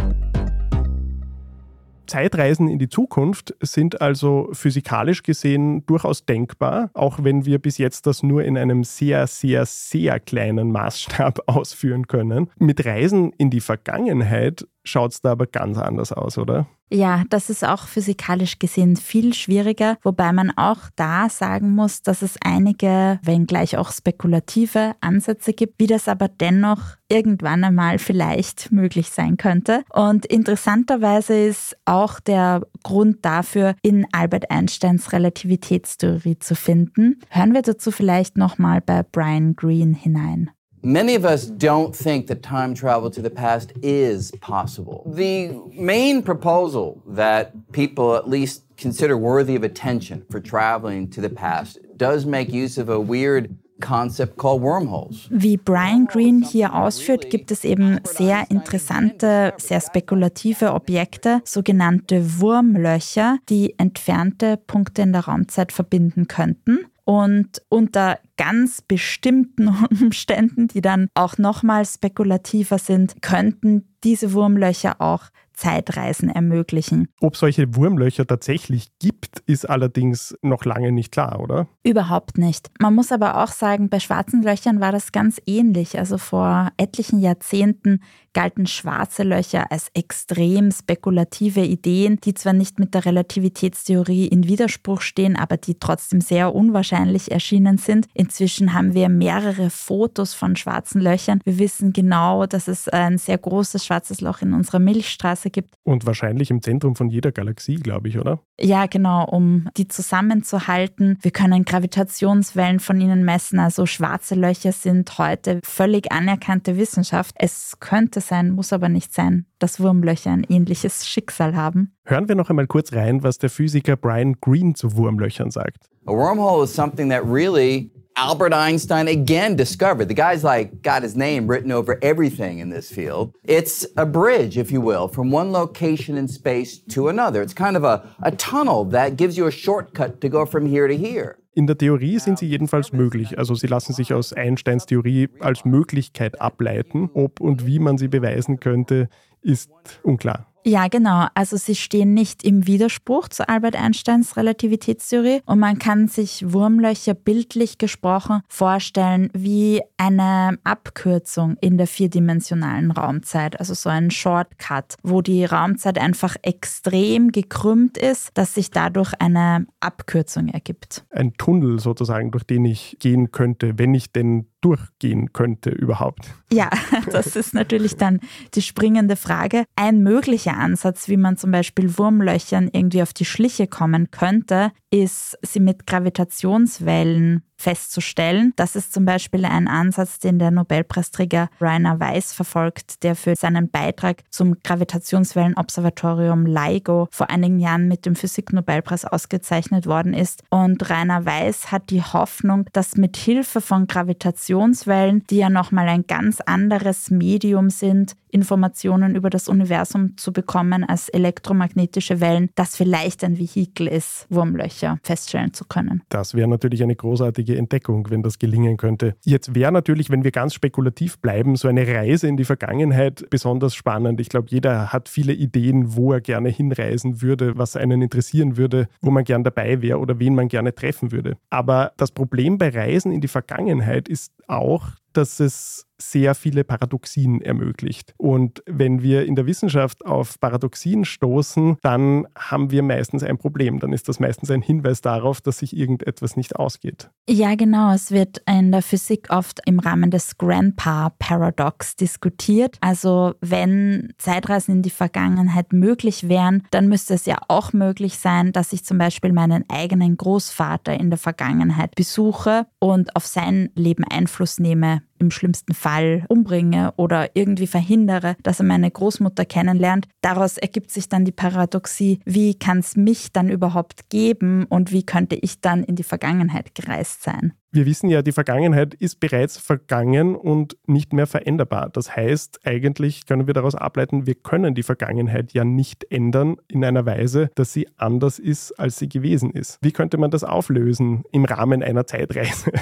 Zeitreisen 2.13 2.69
in 2.69 2.79
die 2.79 2.91
Zukunft 2.91 3.55
sind 3.61 4.03
also 4.03 4.51
physikalisch 4.53 5.23
gesehen 5.23 5.87
durchaus 5.87 6.27
denkbar, 6.27 6.91
auch 6.93 7.25
wenn 7.25 7.47
wir 7.47 7.59
bis 7.59 7.79
jetzt 7.79 8.07
das 8.07 8.23
nur 8.23 8.45
in 8.45 8.59
einem 8.59 8.85
sehr, 8.85 9.27
sehr, 9.27 9.65
sehr 9.65 10.21
kleinen 10.21 10.73
Maßstab 10.73 11.41
ausführen 11.47 12.09
können. 12.09 12.51
Mit 12.59 12.85
Reisen 12.85 13.33
in 13.39 13.49
die 13.49 13.63
Vergangenheit 13.63 14.67
schaut 14.85 15.13
es 15.13 15.23
da 15.23 15.33
aber 15.33 15.47
ganz 15.47 15.79
anders 15.79 16.13
aus, 16.13 16.37
oder? 16.37 16.67
Ja, 16.93 17.25
das 17.31 17.49
ist 17.49 17.65
auch 17.65 17.87
physikalisch 17.87 18.59
gesehen 18.59 18.97
viel 18.97 19.33
schwieriger, 19.33 19.97
wobei 20.03 20.31
man 20.31 20.51
auch 20.51 20.91
da 20.95 21.31
sagen 21.31 21.75
muss, 21.75 22.03
dass 22.03 22.21
es 22.21 22.37
einige, 22.45 23.19
wenngleich 23.23 23.79
auch 23.79 23.91
spekulative 23.91 24.95
Ansätze 25.01 25.55
gibt, 25.55 25.81
wie 25.81 25.87
das 25.87 26.07
aber 26.07 26.29
dennoch 26.29 26.97
irgendwann 27.09 27.65
einmal 27.65 27.99
vielleicht 27.99 28.73
möglich 28.73 29.09
sein 29.09 29.39
könnte. 29.39 29.85
Und 29.91 30.27
interessanterweise 30.27 31.35
ist 31.35 31.79
auch 31.87 32.21
der 32.21 32.61
Grund 32.83 33.25
dafür 33.25 33.75
in 33.81 34.07
Albert 34.13 34.51
Einsteins 34.51 35.13
Relativitätstheorie 35.13 36.41
zu 36.41 36.55
finden. 36.55 37.21
Hören 37.31 37.55
wir 37.55 37.63
dazu 37.63 37.91
vielleicht 37.91 38.37
nochmal 38.37 38.83
bei 38.83 39.03
Brian 39.03 39.57
Greene 39.57 39.97
hinein. 39.97 40.51
Many 40.85 41.15
of 41.15 41.25
us 41.25 41.47
don't 41.47 41.95
think 41.95 42.27
that 42.27 42.43
time 42.43 42.75
travel 42.75 43.09
to 43.11 43.23
the 43.23 43.31
past 43.31 43.73
is 43.83 44.33
possible. 44.41 45.05
The 45.07 45.53
main 45.73 46.23
proposal 46.23 47.01
that 47.07 47.53
people 47.71 48.17
at 48.17 48.29
least 48.29 48.65
consider 48.77 49.17
worthy 49.17 49.55
of 49.55 49.63
attention 49.63 50.25
for 50.29 50.41
traveling 50.41 51.09
to 51.11 51.21
the 51.21 51.31
past 51.31 51.79
does 51.97 52.27
make 52.27 52.53
use 52.53 52.79
of 52.79 52.89
a 52.89 52.99
weird 52.99 53.57
concept 53.81 54.37
called 54.39 54.61
wormholes. 54.61 55.29
Wie 55.31 55.57
Brian 55.57 56.07
Greene 56.07 56.45
hier 56.45 56.75
ausführt, 56.75 57.31
gibt 57.31 57.53
es 57.53 57.65
eben 57.65 58.01
sehr 58.05 58.51
interessante, 58.51 59.55
sehr 59.59 59.81
spekulative 59.81 60.73
Objekte, 60.73 61.43
sogenannte 61.45 62.41
Wurmlöcher, 62.41 63.39
die 63.49 63.79
entfernte 63.79 64.57
Punkte 64.57 65.03
in 65.03 65.13
der 65.13 65.27
Raumzeit 65.27 65.71
verbinden 65.71 66.27
könnten. 66.27 66.87
Und 67.05 67.63
unter 67.69 68.19
ganz 68.43 68.83
bestimmten 68.83 69.69
Umständen, 70.03 70.67
die 70.67 70.81
dann 70.81 71.09
auch 71.15 71.39
nochmal 71.39 71.87
spekulativer 71.87 72.79
sind, 72.79 73.23
könnten 73.23 73.89
diese 74.03 74.33
Wurmlöcher 74.33 75.01
auch 75.01 75.29
Zeitreisen 75.55 76.29
ermöglichen. 76.29 77.09
Ob 77.21 77.37
solche 77.37 77.77
Wurmlöcher 77.77 78.27
tatsächlich 78.27 78.89
gibt, 78.99 79.41
ist 79.47 79.69
allerdings 79.69 80.35
noch 80.43 80.65
lange 80.65 80.91
nicht 80.93 81.13
klar, 81.13 81.41
oder? 81.41 81.69
Überhaupt 81.85 82.39
nicht. 82.39 82.71
Man 82.81 82.95
muss 82.95 83.13
aber 83.13 83.43
auch 83.43 83.53
sagen, 83.53 83.89
bei 83.89 84.01
schwarzen 84.01 84.43
Löchern 84.43 84.81
war 84.81 84.93
das 84.93 85.13
ganz 85.13 85.41
ähnlich. 85.47 85.99
Also 85.99 86.19
vor 86.19 86.71
etlichen 86.79 87.21
Jahrzehnten 87.21 88.01
galten 88.33 88.67
schwarze 88.67 89.25
Löcher 89.25 89.71
als 89.71 89.89
extrem 89.95 90.71
spekulative 90.71 91.61
Ideen, 91.61 92.19
die 92.25 92.35
zwar 92.35 92.55
nicht 92.55 92.79
mit 92.79 92.95
der 92.95 93.05
Relativitätstheorie 93.05 94.27
in 94.27 94.49
Widerspruch 94.49 95.03
stehen, 95.03 95.37
aber 95.37 95.59
die 95.59 95.79
trotzdem 95.79 96.21
sehr 96.21 96.55
unwahrscheinlich 96.55 97.31
erschienen 97.31 97.77
sind. 97.79 98.09
Inzwischen 98.33 98.73
haben 98.73 98.95
wir 98.95 99.11
mehrere 99.11 99.69
Fotos 99.69 100.33
von 100.33 100.57
schwarzen 100.57 101.03
Löchern. 101.03 101.41
Wir 101.45 101.59
wissen 101.59 101.93
genau, 101.93 102.47
dass 102.47 102.67
es 102.67 102.89
ein 102.89 103.19
sehr 103.19 103.37
großes 103.37 103.85
schwarzes 103.85 104.23
Loch 104.23 104.41
in 104.41 104.55
unserer 104.55 104.79
Milchstraße 104.79 105.51
gibt. 105.51 105.75
Und 105.85 106.07
wahrscheinlich 106.07 106.51
im 106.51 106.63
Zentrum 106.63 106.97
von 106.97 107.11
jeder 107.11 107.31
Galaxie, 107.31 107.75
glaube 107.75 108.09
ich, 108.09 108.19
oder? 108.19 108.41
Ja, 108.59 108.87
genau, 108.87 109.27
um 109.27 109.69
die 109.77 109.87
zusammenzuhalten. 109.87 111.19
Wir 111.21 111.31
können 111.31 111.67
Gravitationswellen 111.67 112.81
von 112.81 112.99
ihnen 113.03 113.23
messen. 113.23 113.59
Also 113.59 113.85
schwarze 113.85 114.35
Löcher 114.35 114.73
sind 114.73 115.19
heute 115.19 115.61
völlig 115.63 116.11
anerkannte 116.11 116.79
Wissenschaft. 116.79 117.35
Es 117.39 117.81
könnte 117.81 118.23
sein, 118.23 118.53
muss 118.53 118.73
aber 118.73 118.89
nicht 118.89 119.13
sein, 119.13 119.45
dass 119.59 119.79
Wurmlöcher 119.79 120.31
ein 120.31 120.47
ähnliches 120.49 121.07
Schicksal 121.07 121.55
haben. 121.55 121.93
Hören 122.07 122.29
wir 122.29 122.35
noch 122.35 122.49
einmal 122.49 122.67
kurz 122.67 122.95
rein, 122.95 123.23
was 123.23 123.37
der 123.37 123.51
Physiker 123.51 123.97
Brian 123.97 124.37
Greene 124.41 124.73
zu 124.73 124.97
Wurmlöchern 124.97 125.51
sagt. 125.51 125.91
A 126.07 126.13
wormhole 126.13 126.65
is 126.65 126.75
something 126.75 127.11
that 127.11 127.23
really 127.25 127.91
Albert 128.17 128.53
Einstein 128.53 129.09
again 129.09 129.57
discovered. 129.57 130.09
The 130.09 130.15
guy's 130.15 130.45
like 130.45 130.83
got 130.83 131.03
his 131.03 131.17
name 131.17 131.47
written 131.47 131.73
over 131.73 131.99
everything 132.03 132.59
in 132.59 132.71
this 132.71 132.91
field. 132.91 133.35
It's 133.45 133.87
a 133.97 134.07
bridge, 134.07 134.59
if 134.59 134.71
you 134.71 134.81
will, 134.81 135.09
from 135.09 135.31
one 135.31 135.53
location 135.53 136.17
in 136.17 136.29
space 136.29 136.79
to 136.91 137.09
another. 137.09 137.43
It's 137.43 137.55
kind 137.55 137.77
of 137.77 137.85
a, 137.85 138.15
a 138.23 138.33
tunnel 138.33 138.85
that 138.87 139.17
gives 139.17 139.37
you 139.37 139.47
a 139.47 139.51
shortcut 139.51 140.21
to 140.21 140.29
go 140.29 140.47
from 140.47 140.67
here 140.67 140.89
to 140.89 140.97
here. 140.97 141.39
In 141.55 141.67
der 141.67 141.77
Theorie 141.77 142.19
sind 142.19 142.39
sie 142.39 142.47
jedenfalls 142.47 142.93
möglich. 142.93 143.39
Also 143.39 143.55
sie 143.55 143.67
lassen 143.67 143.93
sich 143.93 144.15
aus 144.15 144.33
Einsteins 144.33 144.87
Theorie 144.87 145.29
als 145.41 145.65
Möglichkeit 145.65 146.41
ableiten. 146.41 147.11
Ob 147.13 147.41
und 147.41 147.67
wie 147.67 147.79
man 147.79 147.99
sie 147.99 148.09
beweisen 148.09 148.59
könnte, 148.59 149.09
ist 149.43 149.71
unklar. 150.03 150.52
Ja, 150.65 150.89
genau. 150.89 151.27
Also 151.35 151.57
sie 151.57 151.75
stehen 151.75 152.15
nicht 152.15 152.45
im 152.45 152.67
Widerspruch 152.67 153.29
zu 153.29 153.49
Albert 153.49 153.77
Einsteins 153.77 154.37
Relativitätstheorie 154.37 155.41
und 155.45 155.59
man 155.59 155.79
kann 155.79 156.09
sich 156.09 156.53
Wurmlöcher 156.53 157.15
bildlich 157.15 157.79
gesprochen 157.79 158.43
vorstellen 158.49 159.29
wie 159.35 159.83
eine 159.97 160.59
Abkürzung 160.63 161.57
in 161.61 161.79
der 161.79 161.87
vierdimensionalen 161.87 162.91
Raumzeit, 162.93 163.59
also 163.59 163.75
so 163.75 163.89
ein 163.89 164.11
Shortcut, 164.11 164.97
wo 165.03 165.21
die 165.21 165.45
Raumzeit 165.45 165.99
einfach 165.99 166.37
extrem 166.43 167.33
gekrümmt 167.33 167.99
ist, 167.99 168.31
dass 168.35 168.55
sich 168.55 168.71
dadurch 168.71 169.15
eine 169.19 169.67
Abkürzung 169.81 170.49
ergibt. 170.49 171.05
Ein 171.11 171.35
Tunnel 171.35 171.81
sozusagen, 171.81 172.31
durch 172.31 172.45
den 172.45 172.65
ich 172.65 172.97
gehen 173.01 173.33
könnte, 173.33 173.79
wenn 173.79 173.95
ich 173.95 174.13
denn 174.13 174.47
durchgehen 174.63 175.33
könnte 175.33 175.71
überhaupt. 175.71 176.35
Ja, 176.51 176.71
das 177.11 177.37
ist 177.37 177.53
natürlich 177.53 177.97
dann 177.97 178.21
die 178.55 178.63
springende 178.63 179.17
Frage. 179.17 179.65
Ein 179.77 180.03
möglicher 180.03 180.57
Ansatz, 180.57 181.09
wie 181.09 181.19
man 181.19 181.37
zum 181.37 181.51
Beispiel 181.51 181.99
Wurmlöchern 181.99 182.71
irgendwie 182.73 183.03
auf 183.03 183.13
die 183.13 183.27
Schliche 183.27 183.67
kommen 183.67 184.11
könnte, 184.11 184.73
ist, 184.91 185.39
sie 185.43 185.61
mit 185.61 185.87
Gravitationswellen 185.87 187.43
festzustellen. 187.63 188.53
Das 188.57 188.75
ist 188.77 188.93
zum 188.93 189.05
Beispiel 189.05 189.45
ein 189.45 189.69
Ansatz, 189.69 190.19
den 190.19 190.39
der 190.39 190.51
Nobelpreisträger 190.51 191.49
Rainer 191.61 192.01
Weiss 192.01 192.33
verfolgt, 192.33 193.03
der 193.05 193.15
für 193.15 193.37
seinen 193.37 193.71
Beitrag 193.71 194.25
zum 194.31 194.57
Gravitationswellenobservatorium 194.63 196.45
LIGO 196.45 197.09
vor 197.11 197.31
einigen 197.31 197.61
Jahren 197.61 197.87
mit 197.87 198.05
dem 198.05 198.17
Physiknobelpreis 198.17 199.05
ausgezeichnet 199.05 199.87
worden 199.87 200.13
ist. 200.13 200.43
Und 200.51 200.91
Rainer 200.91 201.25
Weiss 201.25 201.71
hat 201.71 201.91
die 201.91 202.03
Hoffnung, 202.03 202.67
dass 202.73 202.97
mit 202.97 203.17
Hilfe 203.17 203.61
von 203.61 203.87
Gravitationswellen, 203.87 205.25
die 205.31 205.39
ja 205.39 205.49
nochmal 205.49 205.89
ein 205.89 206.07
ganz 206.07 206.41
anderes 206.41 207.11
Medium 207.11 207.71
sind, 207.71 208.17
Informationen 208.33 209.15
über 209.15 209.31
das 209.31 209.49
Universum 209.49 210.17
zu 210.17 210.33
bekommen 210.33 210.85
als 210.85 211.09
elektromagnetische 211.09 212.21
Wellen, 212.21 212.51
das 212.55 212.77
vielleicht 212.77 213.23
ein 213.23 213.39
Vehikel 213.39 213.87
ist, 213.87 214.27
Wurmlöcher 214.31 214.99
feststellen 215.03 215.53
zu 215.53 215.65
können. 215.65 216.03
Das 216.09 216.35
wäre 216.35 216.49
natürlich 216.49 216.83
eine 216.83 216.97
großartige 216.97 217.57
Entdeckung, 217.57 218.09
wenn 218.11 218.23
das 218.23 218.39
gelingen 218.39 218.77
könnte. 218.79 219.15
Jetzt 219.25 219.55
wäre 219.55 219.71
natürlich, 219.71 220.11
wenn 220.11 220.25
wir 220.25 220.33
ganz 220.33 220.55
spekulativ 220.55 221.19
bleiben, 221.19 221.57
so 221.57 221.69
eine 221.69 221.87
Reise 221.87 222.27
in 222.27 222.37
die 222.37 222.45
Vergangenheit 222.45 223.29
besonders 223.31 223.75
spannend. 223.75 224.21
Ich 224.21 224.29
glaube, 224.29 224.49
jeder 224.51 224.93
hat 224.93 225.09
viele 225.09 225.35
Ideen, 225.35 225.95
wo 225.95 226.13
er 226.13 226.21
gerne 226.21 226.49
hinreisen 226.49 227.23
würde, 227.23 227.59
was 227.59 227.77
einen 227.77 228.03
interessieren 228.03 228.57
würde, 228.57 228.89
wo 229.01 229.11
man 229.11 229.25
gern 229.25 229.45
dabei 229.45 229.83
wäre 229.83 229.99
oder 229.99 230.19
wen 230.19 230.35
man 230.35 230.49
gerne 230.49 230.75
treffen 230.75 231.13
würde. 231.13 231.37
Aber 231.51 231.93
das 231.97 232.11
Problem 232.11 232.59
bei 232.59 232.71
Reisen 232.71 233.13
in 233.13 233.21
die 233.21 233.29
Vergangenheit 233.29 234.09
ist 234.09 234.33
auch, 234.49 234.89
dass 235.13 235.41
es 235.41 235.87
sehr 236.11 236.35
viele 236.35 236.65
Paradoxien 236.65 237.41
ermöglicht. 237.41 238.15
Und 238.17 238.63
wenn 238.67 239.03
wir 239.03 239.27
in 239.27 239.35
der 239.35 239.47
Wissenschaft 239.47 240.05
auf 240.05 240.39
Paradoxien 240.41 241.05
stoßen, 241.05 241.77
dann 241.83 242.27
haben 242.37 242.71
wir 242.71 242.83
meistens 242.83 243.23
ein 243.23 243.39
Problem. 243.39 243.79
Dann 243.79 243.93
ist 243.93 244.09
das 244.09 244.21
meistens 244.21 244.51
ein 244.51 244.63
Hinweis 244.63 245.01
darauf, 245.01 245.41
dass 245.41 245.59
sich 245.59 245.77
irgendetwas 245.77 246.37
nicht 246.37 246.57
ausgeht. 246.57 247.11
Ja, 247.29 247.55
genau. 247.55 247.93
Es 247.93 248.11
wird 248.11 248.43
in 248.49 248.73
der 248.73 248.83
Physik 248.83 249.29
oft 249.31 249.61
im 249.67 249.79
Rahmen 249.79 250.11
des 250.11 250.39
Grandpa-Paradox 250.39 251.97
diskutiert. 251.97 252.79
Also 252.81 253.35
wenn 253.41 254.13
Zeitreisen 254.19 254.77
in 254.77 254.83
die 254.83 254.91
Vergangenheit 254.91 255.73
möglich 255.73 256.29
wären, 256.29 256.65
dann 256.71 256.89
müsste 256.89 257.15
es 257.15 257.27
ja 257.27 257.39
auch 257.49 257.73
möglich 257.73 258.19
sein, 258.19 258.53
dass 258.53 258.73
ich 258.73 258.85
zum 258.85 258.99
Beispiel 258.99 259.33
meinen 259.33 259.65
eigenen 259.69 260.17
Großvater 260.17 260.99
in 260.99 261.11
der 261.11 261.19
Vergangenheit 261.19 261.95
besuche 261.95 262.67
und 262.79 263.15
auf 263.17 263.27
sein 263.27 263.71
Leben 263.75 264.05
Einfluss 264.05 264.59
nehme, 264.59 265.03
im 265.23 265.31
schlimmsten 265.31 265.73
Fall 265.73 266.25
umbringe 266.29 266.93
oder 266.97 267.31
irgendwie 267.35 267.67
verhindere, 267.67 268.37
dass 268.43 268.61
er 268.61 268.67
meine 268.67 268.91
Großmutter 268.91 269.45
kennenlernt. 269.45 270.09
Daraus 270.21 270.59
ergibt 270.59 270.91
sich 270.91 271.09
dann 271.09 271.25
die 271.25 271.33
Paradoxie, 271.33 272.21
wie 272.25 272.55
kann 272.55 272.81
es 272.81 272.97
mich 272.97 273.33
dann 273.33 273.49
überhaupt 273.49 274.11
geben 274.11 274.65
und 274.65 274.93
wie 274.93 275.07
könnte 275.07 275.37
ich 275.37 275.61
dann 275.61 275.85
in 275.85 275.97
die 275.97 276.03
Vergangenheit 276.03 276.75
gereist 276.75 277.23
sein. 277.23 277.55
Wir 277.75 277.87
wissen 277.87 278.11
ja, 278.11 278.21
die 278.21 278.33
Vergangenheit 278.33 278.93
ist 278.93 279.19
bereits 279.19 279.57
vergangen 279.57 280.37
und 280.37 280.77
nicht 280.87 281.15
mehr 281.15 281.27
veränderbar. 281.27 281.89
Das 281.89 282.15
heißt, 282.15 282.61
eigentlich 282.65 283.25
können 283.25 283.47
wir 283.47 283.55
daraus 283.55 283.75
ableiten, 283.75 284.27
wir 284.27 284.35
können 284.35 284.75
die 284.75 284.83
Vergangenheit 284.83 285.55
ja 285.55 285.65
nicht 285.65 286.05
ändern 286.13 286.57
in 286.69 286.85
einer 286.85 287.07
Weise, 287.07 287.49
dass 287.55 287.73
sie 287.73 287.89
anders 287.97 288.39
ist, 288.39 288.79
als 288.79 288.99
sie 288.99 289.09
gewesen 289.09 289.53
ist. 289.53 289.79
Wie 289.81 289.91
könnte 289.91 290.19
man 290.19 290.31
das 290.31 290.45
auflösen 290.45 291.25
im 291.33 291.47
Rahmen 291.47 291.83
einer 291.83 292.07
Zeitreise? 292.07 292.73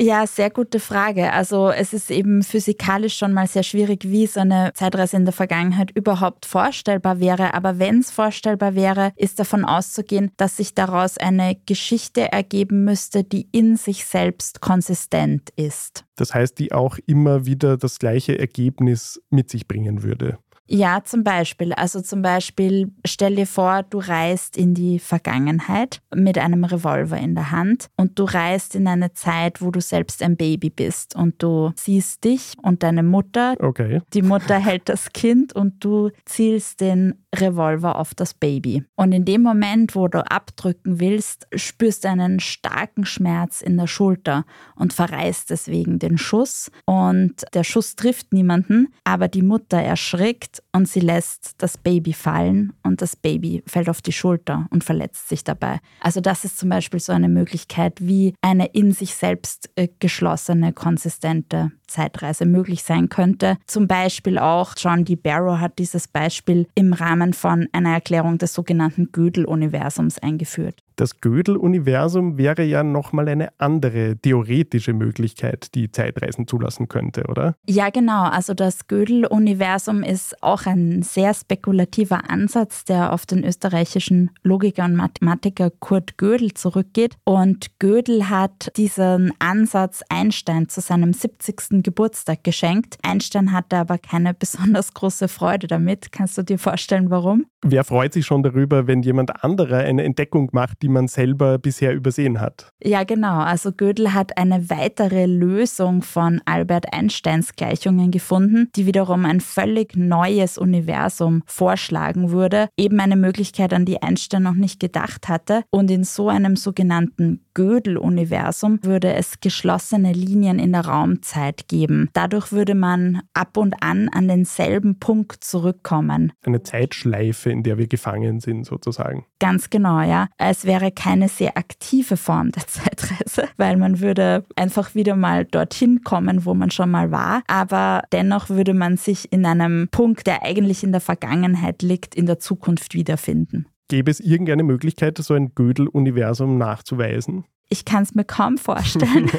Ja, 0.00 0.28
sehr 0.28 0.50
gute 0.50 0.78
Frage. 0.78 1.32
Also 1.32 1.70
es 1.70 1.92
ist 1.92 2.12
eben 2.12 2.44
physikalisch 2.44 3.18
schon 3.18 3.32
mal 3.32 3.48
sehr 3.48 3.64
schwierig, 3.64 4.04
wie 4.08 4.28
so 4.28 4.38
eine 4.38 4.72
Zeitreise 4.72 5.16
in 5.16 5.24
der 5.24 5.32
Vergangenheit 5.32 5.90
überhaupt 5.90 6.46
vorstellbar 6.46 7.18
wäre. 7.18 7.52
Aber 7.52 7.80
wenn 7.80 7.98
es 7.98 8.12
vorstellbar 8.12 8.76
wäre, 8.76 9.10
ist 9.16 9.40
davon 9.40 9.64
auszugehen, 9.64 10.30
dass 10.36 10.56
sich 10.56 10.74
daraus 10.74 11.18
eine 11.18 11.56
Geschichte 11.66 12.30
ergeben 12.30 12.84
müsste, 12.84 13.24
die 13.24 13.48
in 13.50 13.76
sich 13.76 14.04
selbst 14.04 14.17
selbst 14.18 14.60
konsistent 14.60 15.50
ist. 15.54 16.04
Das 16.16 16.34
heißt, 16.34 16.58
die 16.58 16.72
auch 16.72 16.98
immer 17.06 17.46
wieder 17.46 17.76
das 17.76 18.00
gleiche 18.00 18.36
Ergebnis 18.36 19.22
mit 19.30 19.48
sich 19.48 19.68
bringen 19.68 20.02
würde. 20.02 20.38
Ja, 20.68 21.02
zum 21.02 21.24
Beispiel. 21.24 21.72
Also 21.72 22.00
zum 22.02 22.22
Beispiel 22.22 22.92
stell 23.04 23.36
dir 23.36 23.46
vor, 23.46 23.82
du 23.88 23.98
reist 23.98 24.56
in 24.56 24.74
die 24.74 24.98
Vergangenheit 24.98 26.00
mit 26.14 26.38
einem 26.38 26.64
Revolver 26.64 27.16
in 27.16 27.34
der 27.34 27.50
Hand 27.50 27.88
und 27.96 28.18
du 28.18 28.24
reist 28.24 28.74
in 28.74 28.86
eine 28.86 29.14
Zeit, 29.14 29.62
wo 29.62 29.70
du 29.70 29.80
selbst 29.80 30.22
ein 30.22 30.36
Baby 30.36 30.68
bist 30.70 31.16
und 31.16 31.42
du 31.42 31.72
siehst 31.74 32.24
dich 32.24 32.52
und 32.62 32.82
deine 32.82 33.02
Mutter. 33.02 33.54
Okay. 33.58 34.02
Die 34.12 34.22
Mutter 34.22 34.58
hält 34.58 34.88
das 34.88 35.12
Kind 35.12 35.54
und 35.54 35.82
du 35.82 36.10
zielst 36.26 36.80
den 36.80 37.14
Revolver 37.34 37.96
auf 37.96 38.14
das 38.14 38.34
Baby. 38.34 38.84
Und 38.96 39.12
in 39.12 39.24
dem 39.24 39.42
Moment, 39.42 39.94
wo 39.94 40.08
du 40.08 40.24
abdrücken 40.30 41.00
willst, 41.00 41.46
spürst 41.54 42.04
du 42.04 42.08
einen 42.08 42.40
starken 42.40 43.04
Schmerz 43.04 43.60
in 43.60 43.76
der 43.76 43.86
Schulter 43.86 44.44
und 44.76 44.92
verreißt 44.92 45.50
deswegen 45.50 45.98
den 45.98 46.18
Schuss. 46.18 46.70
Und 46.84 47.44
der 47.54 47.64
Schuss 47.64 47.96
trifft 47.96 48.32
niemanden, 48.32 48.88
aber 49.04 49.28
die 49.28 49.42
Mutter 49.42 49.78
erschrickt 49.78 50.57
und 50.72 50.88
sie 50.88 51.00
lässt 51.00 51.54
das 51.58 51.78
Baby 51.78 52.12
fallen 52.12 52.72
und 52.82 53.02
das 53.02 53.16
Baby 53.16 53.62
fällt 53.66 53.88
auf 53.88 54.02
die 54.02 54.12
Schulter 54.12 54.66
und 54.70 54.84
verletzt 54.84 55.28
sich 55.28 55.44
dabei. 55.44 55.80
Also 56.00 56.20
das 56.20 56.44
ist 56.44 56.58
zum 56.58 56.68
Beispiel 56.68 57.00
so 57.00 57.12
eine 57.12 57.28
Möglichkeit, 57.28 57.94
wie 58.00 58.34
eine 58.42 58.66
in 58.66 58.92
sich 58.92 59.14
selbst 59.14 59.70
äh, 59.76 59.88
geschlossene, 59.98 60.72
konsistente 60.72 61.72
Zeitreise 61.86 62.46
möglich 62.46 62.82
sein 62.82 63.08
könnte. 63.08 63.56
Zum 63.66 63.86
Beispiel 63.86 64.38
auch 64.38 64.74
John 64.76 65.04
D. 65.04 65.16
Barrow 65.16 65.58
hat 65.58 65.78
dieses 65.78 66.08
Beispiel 66.08 66.66
im 66.74 66.92
Rahmen 66.92 67.32
von 67.32 67.68
einer 67.72 67.94
Erklärung 67.94 68.38
des 68.38 68.54
sogenannten 68.54 69.10
Gödel-Universums 69.12 70.18
eingeführt. 70.18 70.82
Das 70.98 71.20
Gödel-Universum 71.20 72.38
wäre 72.38 72.64
ja 72.64 72.82
nochmal 72.82 73.28
eine 73.28 73.50
andere 73.58 74.16
theoretische 74.16 74.92
Möglichkeit, 74.92 75.76
die 75.76 75.92
Zeitreisen 75.92 76.48
zulassen 76.48 76.88
könnte, 76.88 77.26
oder? 77.28 77.54
Ja, 77.68 77.90
genau. 77.90 78.24
Also 78.24 78.52
das 78.52 78.88
Gödel-Universum 78.88 80.02
ist 80.02 80.42
auch 80.42 80.66
ein 80.66 81.02
sehr 81.02 81.34
spekulativer 81.34 82.28
Ansatz, 82.28 82.84
der 82.84 83.12
auf 83.12 83.26
den 83.26 83.44
österreichischen 83.44 84.32
Logiker 84.42 84.86
und 84.86 84.96
Mathematiker 84.96 85.70
Kurt 85.70 86.18
Gödel 86.18 86.52
zurückgeht. 86.54 87.14
Und 87.22 87.78
Gödel 87.78 88.28
hat 88.28 88.76
diesen 88.76 89.32
Ansatz 89.38 90.02
Einstein 90.08 90.68
zu 90.68 90.80
seinem 90.80 91.12
70. 91.12 91.84
Geburtstag 91.84 92.42
geschenkt. 92.42 92.98
Einstein 93.04 93.52
hatte 93.52 93.76
aber 93.76 93.98
keine 93.98 94.34
besonders 94.34 94.94
große 94.94 95.28
Freude 95.28 95.68
damit. 95.68 96.10
Kannst 96.10 96.36
du 96.38 96.42
dir 96.42 96.58
vorstellen, 96.58 97.08
warum? 97.08 97.46
Wer 97.64 97.82
freut 97.82 98.12
sich 98.12 98.24
schon 98.24 98.44
darüber, 98.44 98.86
wenn 98.86 99.02
jemand 99.02 99.44
anderer 99.44 99.78
eine 99.78 100.04
Entdeckung 100.04 100.48
macht, 100.52 100.80
die 100.82 100.87
die 100.88 100.92
man 100.92 101.06
selber 101.06 101.58
bisher 101.58 101.94
übersehen 101.94 102.40
hat. 102.40 102.72
Ja, 102.82 103.04
genau. 103.04 103.40
Also 103.40 103.72
Gödel 103.72 104.14
hat 104.14 104.38
eine 104.38 104.70
weitere 104.70 105.26
Lösung 105.26 106.02
von 106.02 106.40
Albert 106.46 106.92
Einsteins 106.94 107.54
Gleichungen 107.54 108.10
gefunden, 108.10 108.70
die 108.74 108.86
wiederum 108.86 109.26
ein 109.26 109.40
völlig 109.40 109.96
neues 109.96 110.56
Universum 110.56 111.42
vorschlagen 111.46 112.30
würde. 112.30 112.68
Eben 112.78 113.00
eine 113.00 113.16
Möglichkeit, 113.16 113.74
an 113.74 113.84
die 113.84 114.00
Einstein 114.00 114.44
noch 114.44 114.54
nicht 114.54 114.80
gedacht 114.80 115.28
hatte. 115.28 115.62
Und 115.70 115.90
in 115.90 116.04
so 116.04 116.30
einem 116.30 116.56
sogenannten 116.56 117.44
Gödel-Universum 117.52 118.78
würde 118.82 119.12
es 119.12 119.40
geschlossene 119.40 120.12
Linien 120.12 120.58
in 120.58 120.72
der 120.72 120.86
Raumzeit 120.86 121.68
geben. 121.68 122.08
Dadurch 122.14 122.52
würde 122.52 122.74
man 122.74 123.22
ab 123.34 123.56
und 123.56 123.82
an 123.82 124.08
an 124.08 124.28
denselben 124.28 124.98
Punkt 124.98 125.44
zurückkommen. 125.44 126.32
Eine 126.46 126.62
Zeitschleife, 126.62 127.50
in 127.50 127.62
der 127.62 127.76
wir 127.76 127.88
gefangen 127.88 128.40
sind, 128.40 128.64
sozusagen. 128.64 129.26
Ganz 129.40 129.70
genau, 129.70 130.00
ja. 130.00 130.28
Es 130.38 130.64
wäre 130.64 130.77
wäre 130.80 130.92
keine 130.92 131.28
sehr 131.28 131.56
aktive 131.56 132.16
Form 132.16 132.52
der 132.52 132.66
Zeitreise, 132.66 133.48
weil 133.56 133.76
man 133.76 134.00
würde 134.00 134.44
einfach 134.56 134.94
wieder 134.94 135.16
mal 135.16 135.44
dorthin 135.44 136.02
kommen, 136.02 136.44
wo 136.44 136.54
man 136.54 136.70
schon 136.70 136.90
mal 136.90 137.10
war, 137.10 137.42
aber 137.46 138.02
dennoch 138.12 138.48
würde 138.48 138.74
man 138.74 138.96
sich 138.96 139.32
in 139.32 139.44
einem 139.44 139.88
Punkt, 139.90 140.26
der 140.26 140.42
eigentlich 140.42 140.84
in 140.84 140.92
der 140.92 141.00
Vergangenheit 141.00 141.82
liegt, 141.82 142.14
in 142.14 142.26
der 142.26 142.38
Zukunft 142.38 142.94
wiederfinden. 142.94 143.66
Gäbe 143.88 144.10
es 144.10 144.20
irgendeine 144.20 144.64
Möglichkeit, 144.64 145.18
so 145.18 145.34
ein 145.34 145.54
Gödel-Universum 145.54 146.58
nachzuweisen? 146.58 147.44
Ich 147.70 147.84
kann 147.84 148.02
es 148.02 148.14
mir 148.14 148.24
kaum 148.24 148.58
vorstellen. 148.58 149.30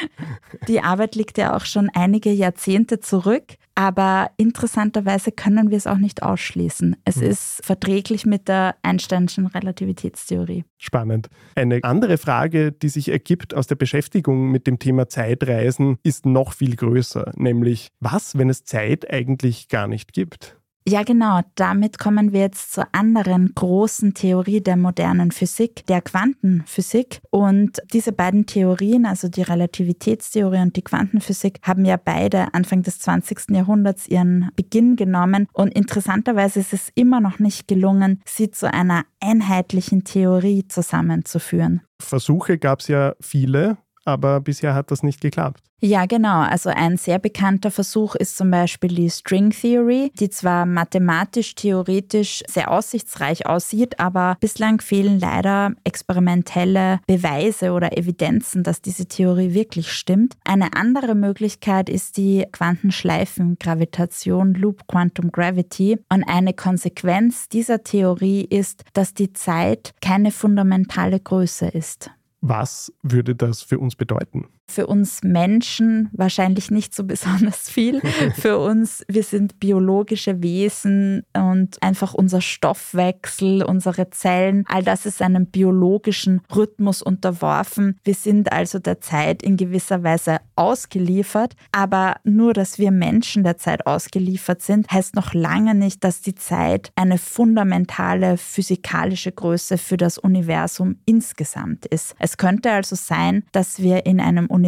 Die 0.68 0.82
Arbeit 0.82 1.14
liegt 1.14 1.38
ja 1.38 1.56
auch 1.56 1.64
schon 1.64 1.90
einige 1.94 2.30
Jahrzehnte 2.30 3.00
zurück, 3.00 3.54
aber 3.74 4.30
interessanterweise 4.36 5.32
können 5.32 5.70
wir 5.70 5.76
es 5.76 5.86
auch 5.86 5.98
nicht 5.98 6.22
ausschließen. 6.22 6.96
Es 7.04 7.16
mhm. 7.16 7.22
ist 7.22 7.60
verträglich 7.64 8.26
mit 8.26 8.48
der 8.48 8.76
Einsteinschen 8.82 9.46
Relativitätstheorie. 9.46 10.64
Spannend. 10.78 11.28
Eine 11.54 11.80
andere 11.82 12.18
Frage, 12.18 12.72
die 12.72 12.88
sich 12.88 13.08
ergibt 13.08 13.54
aus 13.54 13.66
der 13.66 13.76
Beschäftigung 13.76 14.50
mit 14.50 14.66
dem 14.66 14.78
Thema 14.78 15.08
Zeitreisen, 15.08 15.98
ist 16.02 16.26
noch 16.26 16.52
viel 16.52 16.76
größer, 16.76 17.32
nämlich 17.36 17.88
was, 18.00 18.36
wenn 18.36 18.50
es 18.50 18.64
Zeit 18.64 19.10
eigentlich 19.10 19.68
gar 19.68 19.86
nicht 19.86 20.12
gibt? 20.12 20.58
Ja, 20.86 21.04
genau. 21.04 21.40
Damit 21.54 21.98
kommen 21.98 22.32
wir 22.32 22.40
jetzt 22.40 22.72
zur 22.72 22.86
anderen 22.92 23.52
großen 23.54 24.14
Theorie 24.14 24.60
der 24.60 24.76
modernen 24.76 25.30
Physik, 25.30 25.86
der 25.86 26.00
Quantenphysik. 26.00 27.20
Und 27.30 27.80
diese 27.92 28.12
beiden 28.12 28.46
Theorien, 28.46 29.06
also 29.06 29.28
die 29.28 29.42
Relativitätstheorie 29.42 30.60
und 30.60 30.76
die 30.76 30.82
Quantenphysik, 30.82 31.60
haben 31.62 31.84
ja 31.84 31.96
beide 31.96 32.52
Anfang 32.52 32.82
des 32.82 32.98
20. 32.98 33.50
Jahrhunderts 33.50 34.08
ihren 34.08 34.50
Beginn 34.56 34.96
genommen. 34.96 35.46
Und 35.52 35.72
interessanterweise 35.72 36.60
ist 36.60 36.72
es 36.72 36.88
immer 36.94 37.20
noch 37.20 37.38
nicht 37.38 37.68
gelungen, 37.68 38.20
sie 38.26 38.50
zu 38.50 38.72
einer 38.72 39.04
einheitlichen 39.20 40.02
Theorie 40.02 40.66
zusammenzuführen. 40.66 41.82
Versuche 42.00 42.58
gab 42.58 42.80
es 42.80 42.88
ja 42.88 43.14
viele 43.20 43.78
aber 44.04 44.40
bisher 44.40 44.74
hat 44.74 44.90
das 44.90 45.02
nicht 45.02 45.20
geklappt. 45.20 45.62
Ja, 45.84 46.06
genau. 46.06 46.42
Also 46.42 46.70
ein 46.70 46.96
sehr 46.96 47.18
bekannter 47.18 47.72
Versuch 47.72 48.14
ist 48.14 48.36
zum 48.36 48.52
Beispiel 48.52 48.94
die 48.94 49.10
String 49.10 49.50
Theory, 49.50 50.12
die 50.14 50.30
zwar 50.30 50.64
mathematisch, 50.64 51.56
theoretisch 51.56 52.44
sehr 52.46 52.70
aussichtsreich 52.70 53.46
aussieht, 53.46 53.98
aber 53.98 54.36
bislang 54.38 54.80
fehlen 54.80 55.18
leider 55.18 55.72
experimentelle 55.82 57.00
Beweise 57.08 57.72
oder 57.72 57.98
Evidenzen, 57.98 58.62
dass 58.62 58.80
diese 58.80 59.06
Theorie 59.06 59.54
wirklich 59.54 59.92
stimmt. 59.92 60.36
Eine 60.44 60.76
andere 60.76 61.16
Möglichkeit 61.16 61.88
ist 61.88 62.16
die 62.16 62.46
Quantenschleifengravitation, 62.52 64.54
Loop 64.54 64.86
Quantum 64.86 65.32
Gravity. 65.32 65.98
Und 66.08 66.22
eine 66.22 66.54
Konsequenz 66.54 67.48
dieser 67.48 67.82
Theorie 67.82 68.42
ist, 68.42 68.84
dass 68.92 69.14
die 69.14 69.32
Zeit 69.32 69.94
keine 70.00 70.30
fundamentale 70.30 71.18
Größe 71.18 71.66
ist. 71.66 72.12
Was 72.42 72.92
würde 73.02 73.36
das 73.36 73.62
für 73.62 73.78
uns 73.78 73.94
bedeuten? 73.94 74.48
Für 74.72 74.86
uns 74.86 75.22
Menschen 75.22 76.08
wahrscheinlich 76.12 76.70
nicht 76.70 76.94
so 76.94 77.04
besonders 77.12 77.68
viel. 77.68 78.00
Für 78.34 78.58
uns, 78.58 79.04
wir 79.06 79.22
sind 79.22 79.60
biologische 79.60 80.42
Wesen 80.42 81.24
und 81.34 81.82
einfach 81.82 82.14
unser 82.14 82.40
Stoffwechsel, 82.40 83.62
unsere 83.62 84.08
Zellen, 84.08 84.64
all 84.66 84.82
das 84.82 85.04
ist 85.04 85.20
einem 85.20 85.46
biologischen 85.46 86.40
Rhythmus 86.54 87.02
unterworfen. 87.02 87.98
Wir 88.02 88.14
sind 88.14 88.50
also 88.50 88.78
der 88.78 89.00
Zeit 89.02 89.42
in 89.42 89.58
gewisser 89.58 90.02
Weise 90.02 90.38
ausgeliefert, 90.56 91.54
aber 91.72 92.16
nur, 92.24 92.54
dass 92.54 92.78
wir 92.78 92.90
Menschen 92.90 93.44
der 93.44 93.58
Zeit 93.58 93.86
ausgeliefert 93.86 94.62
sind, 94.62 94.90
heißt 94.90 95.14
noch 95.14 95.34
lange 95.34 95.74
nicht, 95.74 96.02
dass 96.02 96.22
die 96.22 96.34
Zeit 96.34 96.92
eine 96.96 97.18
fundamentale 97.18 98.38
physikalische 98.38 99.32
Größe 99.32 99.76
für 99.76 99.96
das 99.98 100.16
Universum 100.16 100.96
insgesamt 101.04 101.84
ist. 101.86 102.14
Es 102.18 102.36
könnte 102.36 102.70
also 102.72 102.96
sein, 102.96 103.44
dass 103.52 103.80
wir 103.80 104.06
in 104.06 104.20
einem 104.20 104.46
Universum 104.46 104.61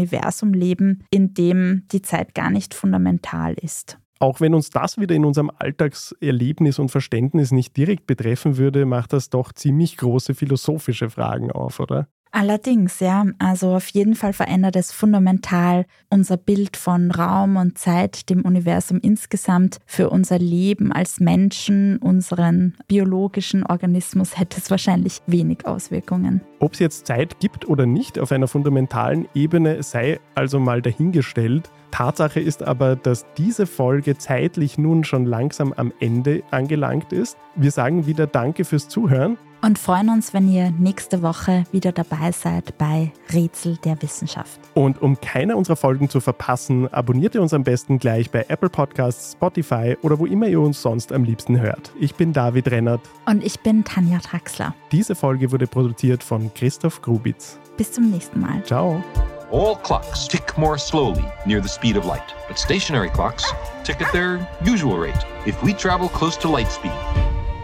leben, 0.54 1.04
in 1.10 1.34
dem 1.34 1.84
die 1.92 2.02
Zeit 2.02 2.34
gar 2.34 2.50
nicht 2.50 2.74
fundamental 2.74 3.54
ist. 3.54 3.98
Auch 4.20 4.40
wenn 4.40 4.54
uns 4.54 4.70
das 4.70 4.98
wieder 4.98 5.14
in 5.14 5.24
unserem 5.24 5.50
Alltagserlebnis 5.58 6.78
und 6.78 6.90
Verständnis 6.90 7.50
nicht 7.50 7.76
direkt 7.76 8.06
betreffen 8.06 8.56
würde, 8.56 8.86
macht 8.86 9.12
das 9.12 9.28
doch 9.28 9.52
ziemlich 9.52 9.96
große 9.96 10.34
philosophische 10.34 11.10
Fragen 11.10 11.50
auf, 11.50 11.80
oder? 11.80 12.08
Allerdings, 12.36 12.98
ja. 12.98 13.26
Also 13.38 13.76
auf 13.76 13.86
jeden 13.90 14.16
Fall 14.16 14.32
verändert 14.32 14.74
es 14.74 14.90
fundamental 14.90 15.86
unser 16.10 16.36
Bild 16.36 16.76
von 16.76 17.12
Raum 17.12 17.54
und 17.54 17.78
Zeit, 17.78 18.28
dem 18.28 18.42
Universum 18.42 18.98
insgesamt. 19.00 19.78
Für 19.86 20.10
unser 20.10 20.40
Leben 20.40 20.90
als 20.90 21.20
Menschen, 21.20 21.98
unseren 21.98 22.74
biologischen 22.88 23.64
Organismus 23.64 24.36
hätte 24.36 24.58
es 24.58 24.68
wahrscheinlich 24.68 25.22
wenig 25.28 25.64
Auswirkungen. 25.64 26.40
Ob 26.58 26.72
es 26.72 26.80
jetzt 26.80 27.06
Zeit 27.06 27.38
gibt 27.38 27.68
oder 27.68 27.86
nicht 27.86 28.18
auf 28.18 28.32
einer 28.32 28.48
fundamentalen 28.48 29.28
Ebene, 29.36 29.84
sei 29.84 30.18
also 30.34 30.58
mal 30.58 30.82
dahingestellt. 30.82 31.70
Tatsache 31.92 32.40
ist 32.40 32.64
aber, 32.64 32.96
dass 32.96 33.26
diese 33.38 33.64
Folge 33.64 34.18
zeitlich 34.18 34.76
nun 34.76 35.04
schon 35.04 35.24
langsam 35.24 35.72
am 35.72 35.92
Ende 36.00 36.42
angelangt 36.50 37.12
ist. 37.12 37.36
Wir 37.54 37.70
sagen 37.70 38.06
wieder 38.08 38.26
Danke 38.26 38.64
fürs 38.64 38.88
Zuhören 38.88 39.38
und 39.64 39.78
freuen 39.78 40.10
uns, 40.10 40.34
wenn 40.34 40.46
ihr 40.46 40.70
nächste 40.72 41.22
Woche 41.22 41.64
wieder 41.72 41.90
dabei 41.90 42.32
seid 42.32 42.76
bei 42.76 43.12
Rätsel 43.32 43.78
der 43.78 44.00
Wissenschaft. 44.02 44.60
Und 44.74 45.00
um 45.00 45.18
keine 45.18 45.56
unserer 45.56 45.76
Folgen 45.76 46.10
zu 46.10 46.20
verpassen, 46.20 46.92
abonniert 46.92 47.34
ihr 47.34 47.40
uns 47.40 47.54
am 47.54 47.64
besten 47.64 47.98
gleich 47.98 48.30
bei 48.30 48.44
Apple 48.48 48.68
Podcasts, 48.68 49.32
Spotify 49.32 49.96
oder 50.02 50.18
wo 50.18 50.26
immer 50.26 50.48
ihr 50.48 50.60
uns 50.60 50.82
sonst 50.82 51.12
am 51.12 51.24
liebsten 51.24 51.58
hört. 51.58 51.92
Ich 51.98 52.14
bin 52.14 52.34
David 52.34 52.70
Rennert. 52.70 53.00
Und 53.24 53.42
ich 53.42 53.58
bin 53.60 53.84
Tanja 53.84 54.18
Traxler. 54.18 54.74
Diese 54.92 55.14
Folge 55.14 55.50
wurde 55.50 55.66
produziert 55.66 56.22
von 56.22 56.52
Christoph 56.52 57.00
Grubitz. 57.00 57.58
Bis 57.78 57.90
zum 57.90 58.10
nächsten 58.10 58.40
Mal. 58.40 58.62
Ciao. 58.64 59.02
All 59.50 59.76
clocks 59.82 60.28
tick 60.28 60.58
more 60.58 60.78
slowly 60.78 61.24
near 61.46 61.62
the 61.62 61.68
speed 61.68 61.96
of 61.96 62.04
light, 62.04 62.34
but 62.48 62.58
stationary 62.58 63.08
clocks 63.08 63.54
tick 63.82 64.00
at 64.02 64.12
their 64.12 64.46
usual 64.62 64.98
rate. 64.98 65.24
If 65.46 65.56
we 65.62 65.72
travel 65.72 66.08
close 66.10 66.38
to 66.40 66.48
light 66.48 66.70
speed, 66.70 66.92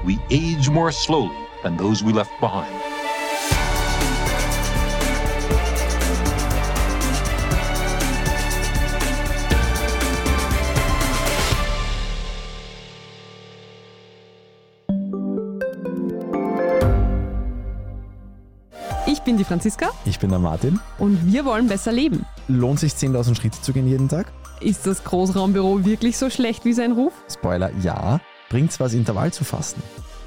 we 0.06 0.18
age 0.30 0.70
more 0.70 0.92
slowly 0.92 1.49
than 1.62 1.76
those 1.76 2.04
we 2.04 2.12
left 2.12 2.32
behind. 2.40 2.68
Ich 19.06 19.22
bin 19.22 19.36
die 19.36 19.44
Franziska. 19.44 19.90
Ich 20.04 20.18
bin 20.18 20.30
der 20.30 20.38
Martin. 20.38 20.80
Und 20.98 21.32
wir 21.32 21.44
wollen 21.44 21.68
besser 21.68 21.92
leben. 21.92 22.24
Lohnt 22.48 22.80
sich 22.80 22.92
10.000 22.92 23.34
Schritte 23.34 23.60
zu 23.60 23.72
gehen 23.72 23.86
jeden 23.86 24.08
Tag? 24.08 24.32
Ist 24.60 24.86
das 24.86 25.04
Großraumbüro 25.04 25.84
wirklich 25.84 26.16
so 26.16 26.30
schlecht 26.30 26.64
wie 26.64 26.72
sein 26.72 26.92
Ruf? 26.92 27.12
Spoiler, 27.30 27.70
ja. 27.82 28.20
Bringt's 28.48 28.80
was, 28.80 28.94
Intervall 28.94 29.32
zu 29.32 29.44
fassen? 29.44 29.82